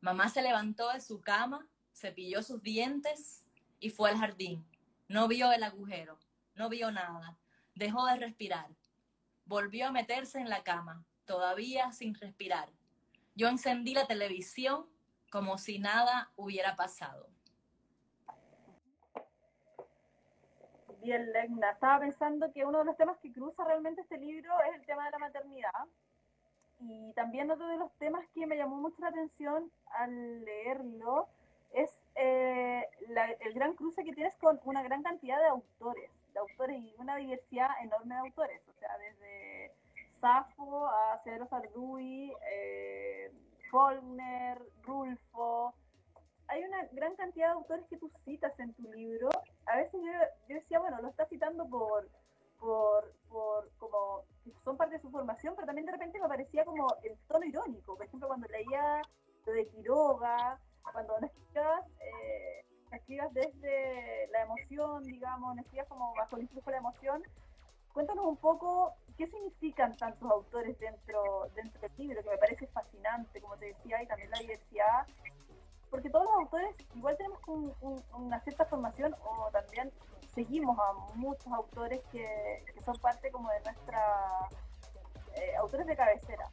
Mamá 0.00 0.30
se 0.30 0.42
levantó 0.42 0.90
de 0.92 1.00
su 1.00 1.20
cama, 1.20 1.68
cepilló 1.94 2.42
sus 2.42 2.62
dientes 2.62 3.44
y 3.78 3.90
fue 3.90 4.10
al 4.10 4.18
jardín. 4.18 4.66
No 5.08 5.28
vio 5.28 5.52
el 5.52 5.62
agujero, 5.62 6.18
no 6.54 6.68
vio 6.68 6.90
nada. 6.90 7.36
Dejó 7.74 8.06
de 8.06 8.16
respirar. 8.16 8.70
Volvió 9.44 9.88
a 9.88 9.92
meterse 9.92 10.38
en 10.38 10.48
la 10.48 10.62
cama, 10.62 11.04
todavía 11.26 11.92
sin 11.92 12.14
respirar. 12.14 12.72
Yo 13.34 13.48
encendí 13.48 13.94
la 13.94 14.06
televisión 14.06 14.86
como 15.30 15.56
si 15.56 15.78
nada 15.78 16.30
hubiera 16.36 16.76
pasado. 16.76 17.28
Bien, 21.02 21.32
Legna. 21.32 21.70
Estaba 21.70 22.00
pensando 22.00 22.52
que 22.52 22.64
uno 22.64 22.78
de 22.78 22.84
los 22.84 22.96
temas 22.96 23.18
que 23.18 23.32
cruza 23.32 23.64
realmente 23.64 24.02
este 24.02 24.18
libro 24.18 24.52
es 24.68 24.76
el 24.76 24.86
tema 24.86 25.06
de 25.06 25.10
la 25.10 25.18
maternidad. 25.18 25.86
Y 26.78 27.12
también 27.14 27.50
otro 27.50 27.66
de 27.66 27.76
los 27.76 27.92
temas 27.94 28.24
que 28.34 28.46
me 28.46 28.56
llamó 28.56 28.76
mucho 28.76 29.00
la 29.00 29.08
atención 29.08 29.70
al 29.86 30.44
leerlo 30.44 31.28
es 31.72 31.90
eh, 32.14 32.86
el 33.40 33.54
gran 33.54 33.74
cruce 33.74 34.04
que 34.04 34.12
tienes 34.12 34.34
con 34.36 34.60
una 34.64 34.82
gran 34.82 35.02
cantidad 35.02 35.38
de 35.38 35.46
autores, 35.46 36.10
de 36.32 36.38
autores 36.38 36.80
y 36.82 36.94
una 36.98 37.16
diversidad 37.16 37.70
enorme 37.82 38.14
de 38.14 38.20
autores, 38.20 38.62
o 38.68 38.72
sea, 38.74 38.96
desde 38.98 39.72
Safo 40.22 40.86
a 40.86 41.20
Cedro 41.24 41.48
Sarduy, 41.48 42.32
eh, 42.48 43.32
Faulkner, 43.72 44.62
Rulfo, 44.84 45.74
hay 46.46 46.62
una 46.62 46.84
gran 46.92 47.16
cantidad 47.16 47.48
de 47.48 47.54
autores 47.54 47.84
que 47.90 47.98
tú 47.98 48.08
citas 48.24 48.52
en 48.60 48.72
tu 48.74 48.84
libro. 48.92 49.30
A 49.66 49.76
veces 49.76 50.00
yo, 50.00 50.54
decía, 50.54 50.78
bueno, 50.78 51.02
lo 51.02 51.08
estás 51.08 51.28
citando 51.28 51.66
por, 51.68 52.08
por, 52.60 53.12
por, 53.28 53.68
como 53.78 54.22
son 54.62 54.76
parte 54.76 54.94
de 54.94 55.02
su 55.02 55.10
formación, 55.10 55.54
pero 55.56 55.66
también 55.66 55.86
de 55.86 55.92
repente 55.92 56.20
me 56.20 56.28
parecía 56.28 56.64
como 56.64 56.86
el 57.02 57.18
tono 57.26 57.44
irónico. 57.44 57.96
Por 57.96 58.06
ejemplo, 58.06 58.28
cuando 58.28 58.46
leía 58.46 59.02
lo 59.44 59.52
de 59.52 59.66
Quiroga, 59.70 60.60
cuando 60.92 61.18
no 61.18 61.26
escribas, 61.26 61.84
eh, 62.00 62.64
escribas 62.92 63.34
desde 63.34 64.28
la 64.28 64.42
emoción, 64.42 65.02
digamos, 65.02 65.56
no 65.56 65.62
escribas 65.62 65.88
como 65.88 66.14
bajo 66.14 66.36
el 66.36 66.42
influjo 66.42 66.70
de 66.70 66.72
la 66.72 66.78
emoción. 66.78 67.22
Cuéntanos 67.92 68.24
un 68.24 68.36
poco 68.36 68.94
qué 69.16 69.26
significan 69.26 69.96
tantos 69.96 70.30
autores 70.30 70.78
dentro, 70.78 71.48
dentro 71.54 71.80
del 71.80 71.92
libro, 71.96 72.22
que 72.22 72.30
me 72.30 72.38
parece 72.38 72.66
fascinante, 72.68 73.40
como 73.40 73.56
te 73.56 73.66
decía, 73.66 74.02
y 74.02 74.06
también 74.06 74.30
la 74.30 74.38
diversidad 74.38 75.06
porque 75.92 76.08
todos 76.08 76.24
los 76.24 76.34
autores 76.36 76.74
igual 76.94 77.14
tenemos 77.18 77.38
una 78.14 78.40
cierta 78.40 78.64
formación 78.64 79.14
o 79.22 79.50
también 79.50 79.92
seguimos 80.34 80.78
a 80.78 81.14
muchos 81.14 81.52
autores 81.52 82.00
que, 82.10 82.64
son 82.82 82.98
parte 82.98 83.30
como 83.30 83.50
de 83.50 83.60
nuestra 83.60 84.48
eh, 85.34 85.54
autores 85.56 85.86
de 85.86 85.94
cabecera. 85.94 86.48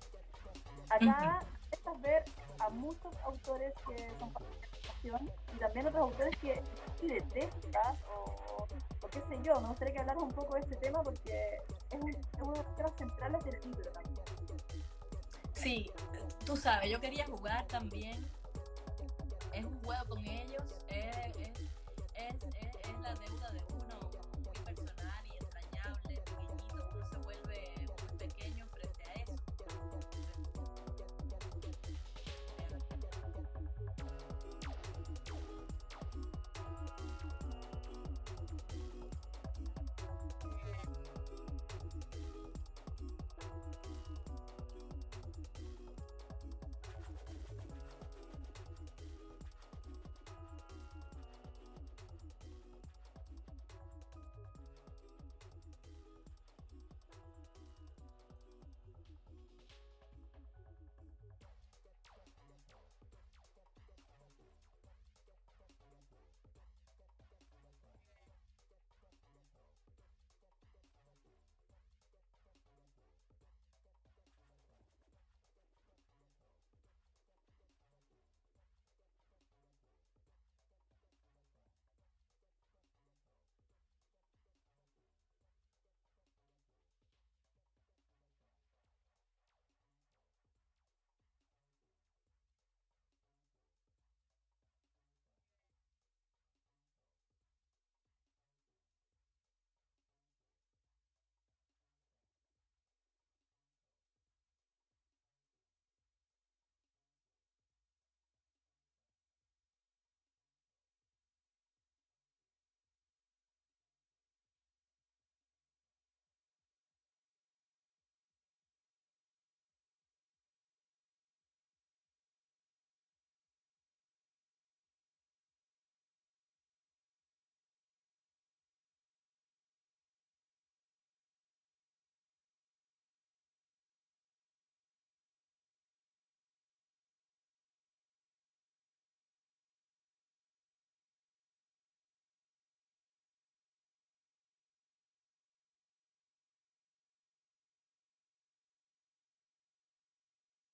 Acá 0.90 1.40
estás 1.72 2.02
ver 2.02 2.26
a 2.60 2.70
muchos 2.72 3.16
autores 3.24 3.74
que 3.88 4.12
son 4.20 4.30
parte 4.34 4.54
de 4.56 4.60
la 4.60 4.68
formación 4.68 5.32
y 5.56 5.60
también 5.60 5.88
otros 5.88 6.02
autores 6.02 6.36
que 6.42 6.62
si 7.00 7.08
detestas 7.08 7.98
o, 8.14 8.68
o, 9.02 9.08
qué 9.08 9.22
sé 9.22 9.42
yo. 9.42 9.62
Me 9.62 9.70
gustaría 9.70 9.94
que 9.94 10.00
hablaras 10.02 10.22
un 10.22 10.34
poco 10.34 10.56
de 10.56 10.62
este 10.62 10.76
tema 10.76 11.02
porque 11.02 11.60
es, 11.92 12.02
un, 12.02 12.10
es 12.10 12.42
uno 12.42 12.54
de 12.54 12.64
temas 12.76 12.94
centrales 12.98 13.44
del 13.44 13.62
libro 13.62 13.92
también. 13.92 14.26
Sí, 15.54 15.92
tú 16.46 16.56
sabes, 16.56 16.90
yo 16.90 17.00
quería 17.00 17.26
jugar 17.26 17.68
también 17.68 18.26
es 19.54 19.66
un 19.66 19.82
juego 19.84 20.06
con 20.08 20.26
ellos, 20.26 20.64
es, 20.88 21.18
es, 21.38 21.50
es, 22.16 22.76
es 22.88 23.00
la 23.02 23.14
deuda 23.16 23.52
de 23.52 23.62